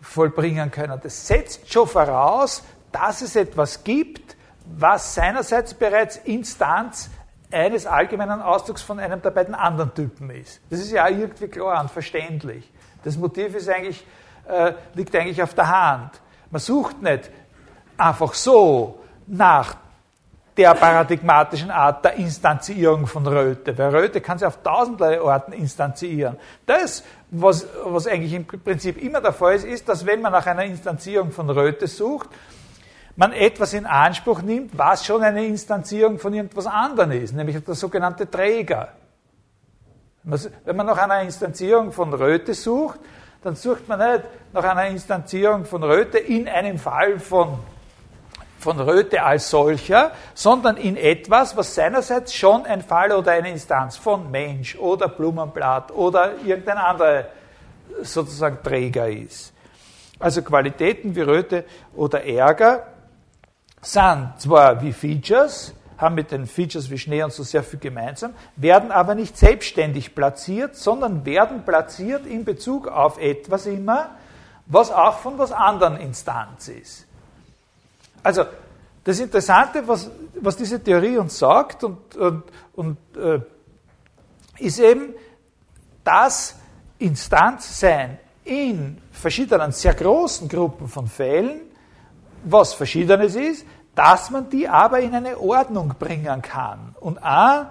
vollbringen 0.00 0.70
können. 0.70 1.00
Das 1.02 1.26
setzt 1.26 1.72
schon 1.72 1.88
voraus, 1.88 2.62
dass 2.92 3.22
es 3.22 3.34
etwas 3.34 3.82
gibt, 3.82 4.36
was 4.78 5.14
seinerseits 5.14 5.74
bereits 5.74 6.16
Instanz 6.18 7.10
eines 7.52 7.86
allgemeinen 7.86 8.40
Ausdrucks 8.42 8.82
von 8.82 8.98
einem 8.98 9.20
der 9.22 9.30
beiden 9.30 9.54
anderen 9.54 9.94
Typen 9.94 10.30
ist. 10.30 10.60
Das 10.70 10.80
ist 10.80 10.92
ja 10.92 11.08
irgendwie 11.08 11.48
klar 11.48 11.80
und 11.80 11.90
verständlich. 11.90 12.70
Das 13.04 13.16
Motiv 13.16 13.54
ist 13.54 13.68
eigentlich, 13.68 14.04
äh, 14.48 14.72
liegt 14.94 15.14
eigentlich 15.14 15.42
auf 15.42 15.54
der 15.54 15.68
Hand. 15.68 16.20
Man 16.50 16.60
sucht 16.60 17.02
nicht 17.02 17.30
einfach 17.96 18.34
so 18.34 19.00
nach 19.26 19.76
der 20.56 20.74
paradigmatischen 20.74 21.70
Art 21.70 22.04
der 22.04 22.14
Instanzierung 22.14 23.06
von 23.06 23.26
Röte. 23.26 23.76
Weil 23.78 23.96
Röte 23.96 24.20
kann 24.20 24.38
sich 24.38 24.46
auf 24.46 24.62
tausenderlei 24.62 25.20
Orten 25.20 25.52
instanzieren. 25.52 26.36
Das, 26.66 27.04
was, 27.30 27.66
was 27.84 28.06
eigentlich 28.06 28.34
im 28.34 28.46
Prinzip 28.46 29.02
immer 29.02 29.20
der 29.20 29.32
Fall 29.32 29.54
ist, 29.54 29.64
ist, 29.64 29.88
dass 29.88 30.04
wenn 30.04 30.20
man 30.20 30.32
nach 30.32 30.46
einer 30.46 30.64
Instanzierung 30.64 31.30
von 31.30 31.48
Röte 31.48 31.86
sucht, 31.86 32.28
man 33.16 33.32
etwas 33.32 33.74
in 33.74 33.86
Anspruch 33.86 34.42
nimmt, 34.42 34.76
was 34.76 35.04
schon 35.04 35.22
eine 35.22 35.44
Instanzierung 35.44 36.18
von 36.18 36.32
irgendwas 36.32 36.66
anderem 36.66 37.12
ist, 37.12 37.34
nämlich 37.34 37.62
der 37.64 37.74
sogenannte 37.74 38.30
Träger. 38.30 38.88
Wenn 40.24 40.76
man 40.76 40.86
nach 40.86 40.98
einer 40.98 41.22
Instanzierung 41.22 41.92
von 41.92 42.14
Röte 42.14 42.54
sucht, 42.54 43.00
dann 43.42 43.56
sucht 43.56 43.88
man 43.88 43.98
nicht 43.98 44.24
nach 44.52 44.64
einer 44.64 44.86
Instanzierung 44.86 45.64
von 45.64 45.82
Röte 45.82 46.18
in 46.18 46.48
einem 46.48 46.78
Fall 46.78 47.18
von 47.18 47.58
von 48.62 48.78
Röte 48.78 49.22
als 49.22 49.50
solcher, 49.50 50.12
sondern 50.34 50.76
in 50.76 50.96
etwas, 50.96 51.56
was 51.56 51.74
seinerseits 51.74 52.32
schon 52.32 52.64
ein 52.64 52.80
Fall 52.80 53.10
oder 53.10 53.32
eine 53.32 53.50
Instanz 53.50 53.96
von 53.96 54.30
Mensch 54.30 54.76
oder 54.76 55.08
Blumenblatt 55.08 55.90
oder 55.90 56.34
irgendein 56.44 56.78
anderer 56.78 57.26
sozusagen 58.02 58.62
Träger 58.62 59.08
ist. 59.08 59.52
Also 60.20 60.42
Qualitäten 60.42 61.16
wie 61.16 61.22
Röte 61.22 61.64
oder 61.96 62.24
Ärger 62.24 62.86
sind 63.82 64.32
zwar 64.38 64.80
wie 64.80 64.92
Features, 64.92 65.74
haben 65.98 66.14
mit 66.14 66.30
den 66.30 66.46
Features 66.46 66.90
wie 66.90 66.98
Schnee 66.98 67.22
und 67.22 67.32
so 67.32 67.42
sehr 67.42 67.62
viel 67.62 67.78
gemeinsam, 67.78 68.34
werden 68.56 68.90
aber 68.90 69.14
nicht 69.14 69.36
selbstständig 69.36 70.14
platziert, 70.14 70.76
sondern 70.76 71.24
werden 71.24 71.64
platziert 71.64 72.26
in 72.26 72.44
Bezug 72.44 72.88
auf 72.88 73.18
etwas 73.18 73.66
immer, 73.66 74.10
was 74.66 74.90
auch 74.90 75.18
von 75.18 75.38
was 75.38 75.52
anderen 75.52 75.96
Instanz 75.96 76.68
ist. 76.68 77.06
Also 78.22 78.44
das 79.04 79.18
Interessante, 79.18 79.86
was, 79.86 80.10
was 80.40 80.56
diese 80.56 80.82
Theorie 80.82 81.18
uns 81.18 81.38
sagt, 81.38 81.82
und, 81.84 82.16
und, 82.16 82.44
und 82.74 82.98
äh, 83.16 83.40
ist 84.58 84.78
eben, 84.78 85.14
dass 86.04 86.56
Instanzsein 86.98 88.18
in 88.44 88.98
verschiedenen, 89.10 89.72
sehr 89.72 89.94
großen 89.94 90.48
Gruppen 90.48 90.88
von 90.88 91.06
Fällen 91.08 91.71
was 92.44 92.74
Verschiedenes 92.74 93.34
ist, 93.34 93.66
dass 93.94 94.30
man 94.30 94.48
die 94.48 94.68
aber 94.68 95.00
in 95.00 95.14
eine 95.14 95.38
Ordnung 95.38 95.94
bringen 95.98 96.42
kann. 96.42 96.94
Und 97.00 97.22
auch 97.22 97.66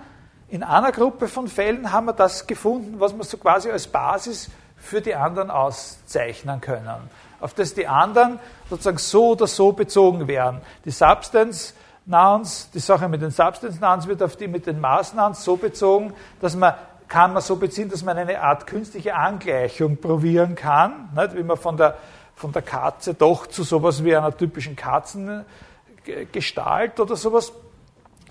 in 0.49 0.63
einer 0.63 0.91
Gruppe 0.91 1.28
von 1.28 1.47
Fällen 1.47 1.91
haben 1.91 2.05
wir 2.05 2.13
das 2.13 2.45
gefunden, 2.45 2.99
was 2.99 3.15
wir 3.15 3.24
so 3.24 3.38
quasi 3.38 3.72
als 3.72 3.88
Basis 3.88 4.49
für 4.78 5.01
die 5.01 5.15
anderen 5.15 5.49
auszeichnen 5.49 6.61
können 6.61 7.09
auf 7.41 7.53
das 7.53 7.74
die 7.74 7.88
anderen 7.88 8.39
sozusagen 8.69 8.97
so 8.97 9.30
oder 9.30 9.47
so 9.47 9.72
bezogen 9.74 10.28
werden. 10.28 10.61
Die 10.86 10.91
Substance 10.91 11.74
Nouns, 12.05 12.69
die 12.74 12.80
Sache 12.80 13.07
mit 13.07 13.22
den 13.22 13.32
Substance 13.32 13.80
Nouns 13.80 14.07
wird 14.07 14.24
auf 14.24 14.36
die 14.36 14.47
mit 14.47 14.65
den 14.65 14.80
Maß 14.80 15.13
Nouns 15.13 15.43
so 15.43 15.57
bezogen, 15.57 16.13
dass 16.39 16.55
man 16.55 16.74
kann 17.07 17.34
man 17.34 17.41
so 17.41 17.57
beziehen, 17.57 17.89
dass 17.89 18.05
man 18.05 18.17
eine 18.17 18.41
Art 18.41 18.65
künstliche 18.67 19.15
Angleichung 19.15 19.97
probieren 19.97 20.55
kann, 20.55 21.09
nicht? 21.13 21.36
wie 21.36 21.43
man 21.43 21.57
von 21.57 21.76
der, 21.76 21.97
von 22.42 22.52
der 22.52 22.64
Katze 22.64 23.14
doch 23.14 23.48
zu 23.48 23.64
sowas 23.64 24.04
wie 24.04 24.14
einer 24.16 24.36
typischen 24.36 24.76
Katzengestalt 24.76 27.00
oder 27.00 27.16
sowas 27.16 27.54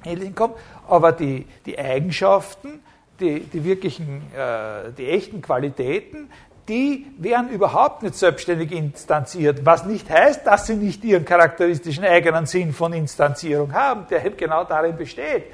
ähnlichem 0.04 0.34
kommt. 0.34 0.56
Aber 0.88 1.12
die, 1.12 1.46
die 1.64 1.78
Eigenschaften, 1.78 2.80
die, 3.20 3.38
die 3.40 3.64
wirklichen, 3.64 4.22
äh, 4.34 4.90
die 4.98 5.08
echten 5.08 5.40
Qualitäten, 5.40 6.28
die 6.68 7.06
werden 7.18 7.48
überhaupt 7.50 8.02
nicht 8.02 8.16
selbstständig 8.16 8.72
instanziert, 8.72 9.64
was 9.64 9.86
nicht 9.86 10.10
heißt, 10.10 10.44
dass 10.46 10.66
sie 10.66 10.74
nicht 10.74 11.04
ihren 11.04 11.24
charakteristischen 11.24 12.02
eigenen 12.04 12.46
Sinn 12.46 12.72
von 12.72 12.92
Instanzierung 12.92 13.72
haben, 13.72 14.08
der 14.10 14.24
eben 14.24 14.36
genau 14.36 14.64
darin 14.64 14.96
besteht, 14.96 15.44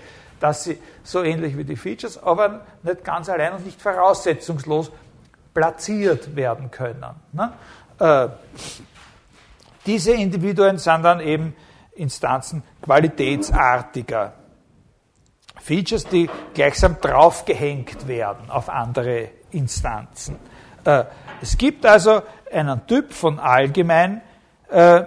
dass 0.40 0.64
sie 0.64 0.78
so 1.02 1.22
ähnlich 1.22 1.58
wie 1.58 1.64
die 1.64 1.76
Features, 1.76 2.22
aber 2.22 2.64
nicht 2.82 3.04
ganz 3.04 3.28
allein 3.28 3.52
und 3.52 3.66
nicht 3.66 3.80
voraussetzungslos 3.80 4.90
platziert 5.54 6.36
werden 6.36 6.70
können. 6.70 7.04
Ne? 7.32 7.52
Äh, 7.98 8.28
diese 9.86 10.12
Individuen 10.12 10.78
sind 10.78 11.02
dann 11.02 11.20
eben 11.20 11.54
Instanzen 11.92 12.62
qualitätsartiger. 12.82 14.32
Features, 15.60 16.06
die 16.06 16.28
gleichsam 16.54 16.96
draufgehängt 17.00 18.06
werden 18.06 18.50
auf 18.50 18.68
andere 18.68 19.30
Instanzen. 19.50 20.38
Äh, 20.84 21.04
es 21.40 21.56
gibt 21.56 21.86
also 21.86 22.22
einen 22.52 22.86
Typ 22.86 23.12
von 23.12 23.38
allgemein 23.38 24.20
äh, 24.68 25.04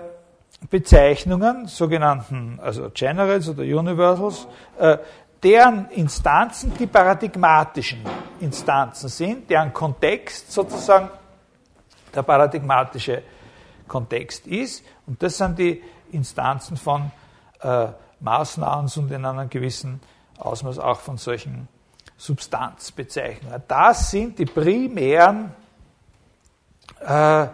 Bezeichnungen, 0.70 1.68
sogenannten 1.68 2.60
also 2.62 2.90
Generals 2.94 3.48
oder 3.48 3.64
Universals, 3.64 4.46
deren 5.42 5.90
Instanzen 5.92 6.74
die 6.78 6.86
paradigmatischen 6.86 8.00
Instanzen 8.42 9.08
sind, 9.08 9.50
deren 9.50 9.72
Kontext 9.72 10.52
sozusagen 10.52 11.10
der 12.14 12.24
paradigmatische 12.24 13.24
Kontext 13.88 14.48
ist. 14.48 14.84
Und 15.06 15.22
das 15.22 15.38
sind 15.38 15.60
die 15.60 15.82
Instanzen 16.12 16.78
von 16.78 17.12
äh, 17.62 17.88
Maßnahmens 18.20 18.98
und 18.98 19.12
in 19.12 19.26
einem 19.26 19.50
gewissen 19.50 20.00
Ausmaß 20.38 20.80
auch 20.80 21.00
von 21.00 21.18
solchen 21.18 21.68
Substanzbezeichnungen. 22.18 23.64
Das 23.68 24.12
sind 24.12 24.38
die 24.40 24.46
primären 24.46 25.54
äh, 27.02 27.44
äh, 27.44 27.50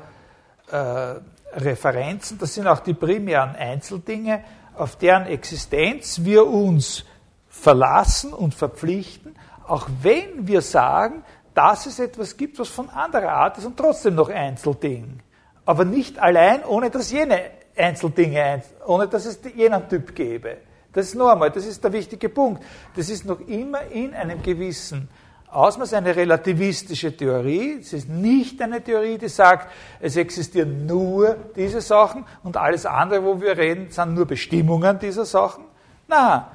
Referenzen, 1.53 2.38
das 2.38 2.53
sind 2.53 2.68
auch 2.68 2.80
die 2.80 2.93
primären 2.93 3.56
Einzeldinge, 3.56 4.43
auf 4.76 4.97
deren 4.97 5.26
Existenz 5.28 6.24
wir 6.24 6.45
uns 6.47 7.06
verlassen 7.47 8.34
und 8.34 8.53
verpflichten, 8.53 9.36
auch 9.68 9.88
wenn 10.01 10.47
wir 10.47 10.62
sagen, 10.62 11.24
dass 11.56 11.88
es 11.88 11.97
etwas 11.99 12.38
gibt, 12.38 12.60
was 12.60 12.68
von 12.68 12.89
anderer 12.89 13.32
Art 13.32 13.58
ist 13.58 13.66
und 13.66 13.78
trotzdem 13.78 14.14
noch 14.14 14.30
Einzelding. 14.30 15.20
Aber 15.66 15.86
nicht 15.86 16.20
allein, 16.20 16.64
ohne 16.66 16.91
dass 16.91 17.12
jene 17.12 17.41
Einzeldinge, 17.76 18.62
ohne 18.86 19.08
dass 19.08 19.26
es 19.26 19.39
jenen 19.56 19.89
Typ 19.89 20.14
gäbe. 20.14 20.58
Das 20.93 21.08
ist 21.08 21.16
noch 21.16 21.30
einmal, 21.30 21.49
das 21.49 21.66
ist 21.66 21.84
der 21.84 21.91
wichtige 21.91 22.30
Punkt. 22.30 22.64
Das 22.95 23.10
ist 23.10 23.26
noch 23.26 23.39
immer 23.47 23.82
in 23.84 24.14
einem 24.14 24.43
gewissen 24.43 25.10
Ausmaß 25.49 25.93
eine 25.93 26.16
relativistische 26.16 27.16
Theorie. 27.16 27.80
Es 27.80 27.93
ist 27.93 28.10
nicht 28.10 28.62
eine 28.62 28.84
Theorie, 28.84 29.18
die 29.18 29.30
sagt, 29.30 29.72
es 30.01 30.18
existieren 30.18 30.86
nur 30.86 31.38
diese 31.56 31.80
Sachen 31.80 32.26
und 32.43 32.58
alles 32.58 32.86
andere, 32.86 33.24
wo 33.24 33.39
wir 33.39 33.58
reden, 33.58 33.89
sind 33.89 34.14
nur 34.14 34.26
Bestimmungen 34.26 34.99
dieser 34.99 35.26
Sachen. 35.26 35.64
Na, 36.08 36.51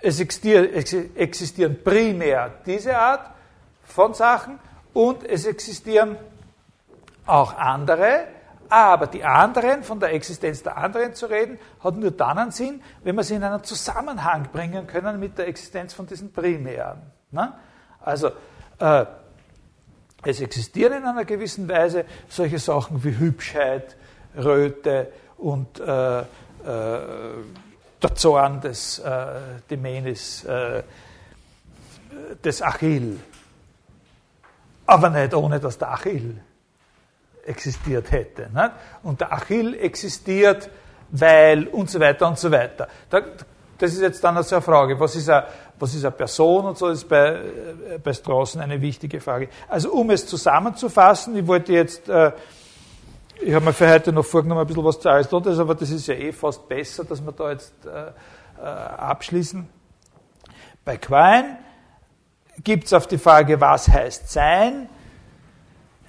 es 0.00 0.20
existieren 0.20 1.82
primär 1.82 2.52
diese 2.66 2.96
Art 2.96 3.37
von 3.88 4.14
Sachen 4.14 4.58
und 4.92 5.24
es 5.24 5.46
existieren 5.46 6.16
auch 7.26 7.56
andere, 7.56 8.26
aber 8.68 9.06
die 9.06 9.24
anderen, 9.24 9.82
von 9.82 9.98
der 9.98 10.12
Existenz 10.12 10.62
der 10.62 10.76
anderen 10.76 11.14
zu 11.14 11.26
reden, 11.26 11.58
hat 11.82 11.96
nur 11.96 12.10
dann 12.10 12.38
einen 12.38 12.50
Sinn, 12.50 12.82
wenn 13.02 13.16
wir 13.16 13.24
sie 13.24 13.34
in 13.36 13.44
einen 13.44 13.64
Zusammenhang 13.64 14.48
bringen 14.52 14.86
können 14.86 15.18
mit 15.18 15.38
der 15.38 15.48
Existenz 15.48 15.94
von 15.94 16.06
diesen 16.06 16.32
primären. 16.32 17.00
Ne? 17.30 17.52
Also 18.00 18.28
äh, 18.78 19.06
es 20.24 20.40
existieren 20.40 20.98
in 20.98 21.04
einer 21.04 21.24
gewissen 21.24 21.68
Weise 21.68 22.04
solche 22.28 22.58
Sachen 22.58 23.02
wie 23.04 23.16
Hübschheit, 23.16 23.96
Röte 24.36 25.12
und 25.38 25.80
äh, 25.80 26.20
äh, 26.20 26.24
der 28.02 28.14
Zorn 28.14 28.60
des 28.60 28.98
äh, 28.98 29.26
Demenis, 29.70 30.44
äh, 30.44 30.82
des 32.44 32.62
Achill. 32.62 33.18
Aber 34.88 35.10
nicht 35.10 35.34
ohne, 35.34 35.60
dass 35.60 35.76
der 35.76 35.92
Achill 35.92 36.40
existiert 37.44 38.10
hätte. 38.10 38.48
Nicht? 38.50 38.70
Und 39.02 39.20
der 39.20 39.34
Achill 39.34 39.74
existiert, 39.74 40.70
weil 41.10 41.66
und 41.68 41.90
so 41.90 42.00
weiter 42.00 42.26
und 42.26 42.38
so 42.38 42.50
weiter. 42.50 42.88
das 43.10 43.92
ist 43.92 44.00
jetzt 44.00 44.24
dann 44.24 44.38
also 44.38 44.56
eine 44.56 44.62
Frage, 44.62 44.98
was 44.98 45.14
ist 45.14 45.28
eine, 45.28 45.44
was 45.78 45.94
ist 45.94 46.06
eine 46.06 46.12
Person 46.12 46.64
und 46.64 46.78
so, 46.78 46.88
ist 46.88 47.06
bei, 47.06 47.34
äh, 47.34 47.98
bei 48.02 48.14
Straßen 48.14 48.62
eine 48.62 48.80
wichtige 48.80 49.20
Frage. 49.20 49.50
Also 49.68 49.92
um 49.92 50.08
es 50.08 50.26
zusammenzufassen, 50.26 51.36
ich 51.36 51.46
wollte 51.46 51.74
jetzt, 51.74 52.08
äh, 52.08 52.32
ich 53.42 53.54
habe 53.54 53.66
mir 53.66 53.74
für 53.74 53.90
heute 53.90 54.10
noch 54.10 54.24
vorgenommen, 54.24 54.62
ein 54.62 54.66
bisschen 54.66 54.84
was 54.84 54.98
zu 54.98 55.10
Aristoteles, 55.10 55.58
aber 55.58 55.74
das 55.74 55.90
ist 55.90 56.06
ja 56.06 56.14
eh 56.14 56.32
fast 56.32 56.66
besser, 56.66 57.04
dass 57.04 57.20
wir 57.20 57.32
da 57.32 57.50
jetzt 57.50 57.74
äh 57.84 58.10
abschließen. 58.60 59.68
Bei 60.84 60.96
Quine 60.96 61.58
gibt 62.64 62.84
es 62.84 62.92
auf 62.92 63.06
die 63.06 63.18
Frage, 63.18 63.60
was 63.60 63.88
heißt 63.88 64.30
sein, 64.30 64.88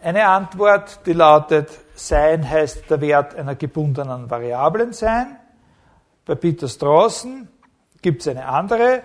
eine 0.01 0.27
Antwort, 0.27 1.05
die 1.05 1.13
lautet, 1.13 1.69
sein 1.95 2.49
heißt 2.49 2.89
der 2.89 3.01
Wert 3.01 3.35
einer 3.35 3.55
gebundenen 3.55 4.29
Variablen 4.29 4.93
sein. 4.93 5.37
Bei 6.25 6.35
Peter 6.35 6.69
Strawson 6.69 7.49
gibt 8.01 8.21
es 8.21 8.29
eine 8.29 8.45
andere, 8.45 9.03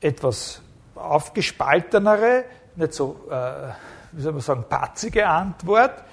etwas 0.00 0.60
aufgespaltenere, 0.94 2.44
nicht 2.76 2.92
so, 2.92 3.26
äh, 3.30 3.72
wie 4.12 4.22
soll 4.22 4.32
man 4.32 4.42
sagen, 4.42 4.64
patzige 4.68 5.26
Antwort. 5.26 6.04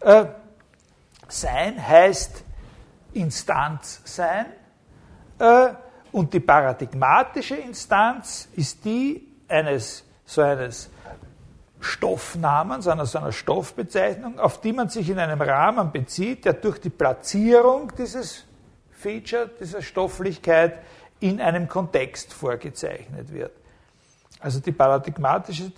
Äh, 0.00 0.26
sein 1.28 1.86
heißt 1.86 2.42
Instanz 3.12 4.00
sein. 4.04 4.46
Äh, 5.38 5.74
und 6.12 6.32
die 6.32 6.40
paradigmatische 6.40 7.56
Instanz 7.56 8.48
ist 8.54 8.84
die 8.84 9.28
eines 9.48 10.03
so 10.26 10.42
eines 10.42 10.90
Stoffnamens, 11.80 12.88
einer 12.88 13.06
so 13.06 13.18
einer 13.18 13.32
Stoffbezeichnung, 13.32 14.38
auf 14.38 14.60
die 14.60 14.72
man 14.72 14.88
sich 14.88 15.10
in 15.10 15.18
einem 15.18 15.40
Rahmen 15.40 15.92
bezieht, 15.92 16.44
der 16.44 16.54
durch 16.54 16.80
die 16.80 16.90
Platzierung 16.90 17.92
dieses 17.96 18.44
Feature, 18.90 19.50
dieser 19.60 19.82
Stofflichkeit 19.82 20.78
in 21.20 21.40
einem 21.40 21.68
Kontext 21.68 22.32
vorgezeichnet 22.32 23.32
wird. 23.32 23.52
Also 24.40 24.60
die 24.60 24.72
paradigmatische 24.72 25.72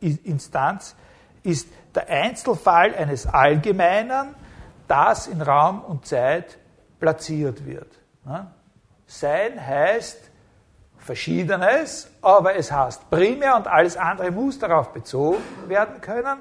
Instanz 0.00 0.96
ist 1.42 1.68
der 1.94 2.08
Einzelfall 2.08 2.94
eines 2.94 3.26
Allgemeinen, 3.26 4.34
das 4.88 5.26
in 5.26 5.40
Raum 5.40 5.82
und 5.82 6.06
Zeit 6.06 6.58
platziert 6.98 7.64
wird. 7.64 7.88
Sein 9.06 9.64
heißt 9.64 10.30
Verschiedenes, 11.06 12.10
aber 12.20 12.56
es 12.56 12.70
heißt 12.70 13.08
primär 13.08 13.56
und 13.56 13.68
alles 13.68 13.96
andere 13.96 14.30
muss 14.30 14.58
darauf 14.58 14.92
bezogen 14.92 15.42
werden 15.68 16.00
können, 16.00 16.38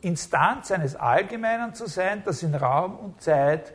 Instanz 0.00 0.70
eines 0.70 0.96
Allgemeinen 0.96 1.74
zu 1.74 1.86
sein, 1.86 2.22
das 2.24 2.42
in 2.42 2.54
Raum 2.54 2.96
und 2.98 3.22
Zeit 3.22 3.72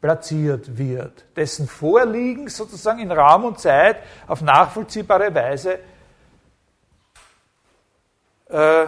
platziert 0.00 0.78
wird, 0.78 1.24
dessen 1.36 1.68
Vorliegen 1.68 2.48
sozusagen 2.48 3.00
in 3.00 3.12
Raum 3.12 3.44
und 3.44 3.60
Zeit 3.60 3.98
auf 4.26 4.40
nachvollziehbare 4.40 5.34
Weise 5.34 5.78
äh, 8.48 8.86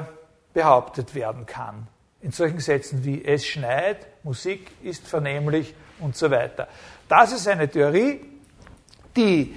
behauptet 0.55 1.15
werden 1.15 1.45
kann. 1.47 1.87
In 2.23 2.33
solchen 2.33 2.61
Sätzen 2.61 3.05
wie 3.05 3.25
es 3.25 3.45
schneit, 3.45 4.07
Musik 4.23 4.71
ist 4.83 5.07
vernehmlich 5.07 5.75
und 6.01 6.17
so 6.17 6.31
weiter. 6.31 6.69
Das 7.09 7.33
ist 7.33 7.47
eine 7.47 7.69
Theorie, 7.69 8.21
die 9.17 9.55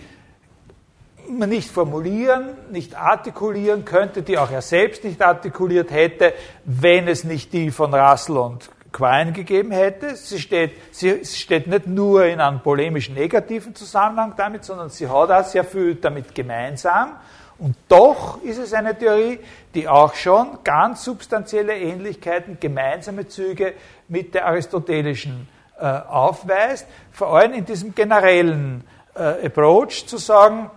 nicht 1.30 1.72
formulieren, 1.72 2.56
nicht 2.72 2.96
artikulieren 2.96 3.86
könnte, 3.86 4.22
die 4.22 4.38
auch 4.38 4.52
er 4.52 4.62
selbst 4.62 5.04
nicht 5.04 5.22
artikuliert 5.22 5.92
hätte, 5.92 6.34
wenn 6.64 7.08
es 7.08 7.24
nicht 7.24 7.54
die 7.54 7.72
von 7.72 7.94
Russell 7.94 8.38
und 8.38 8.70
Quine 8.92 9.34
gegeben 9.34 9.72
hätte. 9.72 10.16
Sie 10.16 10.40
steht, 10.40 10.72
sie 10.92 11.26
steht 11.26 11.68
nicht 11.68 11.86
nur 11.86 12.26
in 12.26 12.40
einem 12.40 12.62
polemischen 12.62 13.16
negativen 13.16 13.76
Zusammenhang 13.76 14.34
damit, 14.38 14.64
sondern 14.64 14.90
sie 14.90 15.08
hat 15.08 15.32
auch 15.32 15.44
sehr 15.44 15.66
viel 15.66 15.96
damit 15.96 16.34
gemeinsam. 16.34 17.18
Und 17.58 17.76
doch 17.88 18.42
ist 18.42 18.58
es 18.58 18.74
eine 18.74 18.98
Theorie, 18.98 19.40
die 19.74 19.88
auch 19.88 20.14
schon 20.14 20.60
ganz 20.64 21.04
substanzielle 21.04 21.78
Ähnlichkeiten, 21.78 22.58
gemeinsame 22.60 23.28
Züge 23.28 23.74
mit 24.08 24.34
der 24.34 24.46
aristotelischen 24.48 25.48
äh, 25.78 25.86
aufweist, 25.86 26.88
vor 27.12 27.36
allem 27.36 27.54
in 27.54 27.66
diesem 27.66 27.96
generellen 27.96 28.84
äh, 29.14 29.46
Approach 29.46 30.06
zu 30.06 30.18
sagen, 30.18 30.70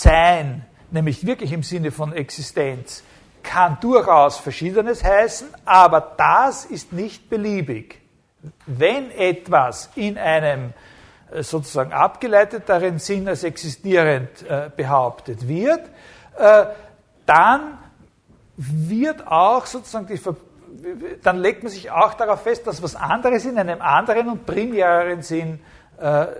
sein, 0.00 0.64
nämlich 0.90 1.26
wirklich 1.26 1.52
im 1.52 1.62
Sinne 1.62 1.90
von 1.90 2.12
Existenz, 2.12 3.02
kann 3.42 3.78
durchaus 3.80 4.38
Verschiedenes 4.38 5.04
heißen, 5.04 5.48
aber 5.64 6.14
das 6.16 6.64
ist 6.64 6.92
nicht 6.92 7.28
beliebig. 7.28 8.00
Wenn 8.66 9.10
etwas 9.10 9.90
in 9.94 10.18
einem 10.18 10.72
äh, 11.30 11.42
sozusagen 11.42 11.92
abgeleiteteren 11.92 12.98
Sinn 12.98 13.28
als 13.28 13.44
existierend 13.44 14.42
äh, 14.48 14.70
behauptet 14.74 15.46
wird, 15.46 15.80
äh, 16.38 16.66
dann 17.26 17.78
wird 18.56 19.26
auch 19.26 19.66
sozusagen 19.66 20.06
die 20.06 20.16
Ver 20.16 20.36
dann 21.22 21.38
legt 21.38 21.62
man 21.62 21.70
sich 21.70 21.92
auch 21.92 22.14
darauf 22.14 22.42
fest, 22.42 22.66
dass 22.66 22.82
was 22.82 22.96
anderes 22.96 23.46
in 23.46 23.58
einem 23.58 23.80
anderen 23.80 24.28
und 24.28 24.44
primäreren 24.44 25.22
Sinn 25.22 25.60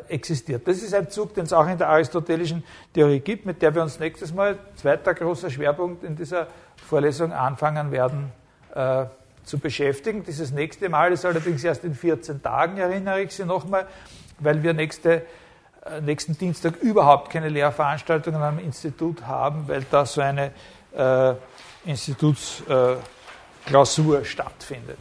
existiert. 0.08 0.66
Das 0.66 0.82
ist 0.82 0.94
ein 0.94 1.10
Zug, 1.10 1.34
den 1.34 1.44
es 1.44 1.52
auch 1.52 1.68
in 1.68 1.78
der 1.78 1.88
aristotelischen 1.88 2.64
Theorie 2.92 3.20
gibt, 3.20 3.46
mit 3.46 3.62
der 3.62 3.74
wir 3.74 3.82
uns 3.82 4.00
nächstes 4.00 4.34
Mal, 4.34 4.58
zweiter 4.76 5.14
großer 5.14 5.48
Schwerpunkt 5.48 6.02
in 6.02 6.16
dieser 6.16 6.48
Vorlesung, 6.76 7.32
anfangen 7.32 7.92
werden 7.92 8.32
äh, 8.74 9.04
zu 9.44 9.58
beschäftigen. 9.58 10.24
Dieses 10.24 10.50
nächste 10.50 10.88
Mal 10.88 11.12
ist 11.12 11.24
allerdings 11.24 11.62
erst 11.62 11.84
in 11.84 11.94
14 11.94 12.42
Tagen, 12.42 12.78
erinnere 12.78 13.22
ich 13.22 13.32
Sie 13.32 13.44
nochmal, 13.44 13.86
weil 14.38 14.62
wir 14.62 14.74
nächste, 14.74 15.22
äh, 15.84 16.00
nächsten 16.00 16.36
Dienstag 16.36 16.76
überhaupt 16.76 17.30
keine 17.30 17.48
Lehrveranstaltungen 17.48 18.42
am 18.42 18.58
Institut 18.58 19.26
haben, 19.26 19.68
weil 19.68 19.86
da 19.90 20.06
so 20.06 20.20
eine 20.20 20.50
äh, 20.96 21.34
Institutsklausur 21.84 24.24
stattfindet. 24.24 24.98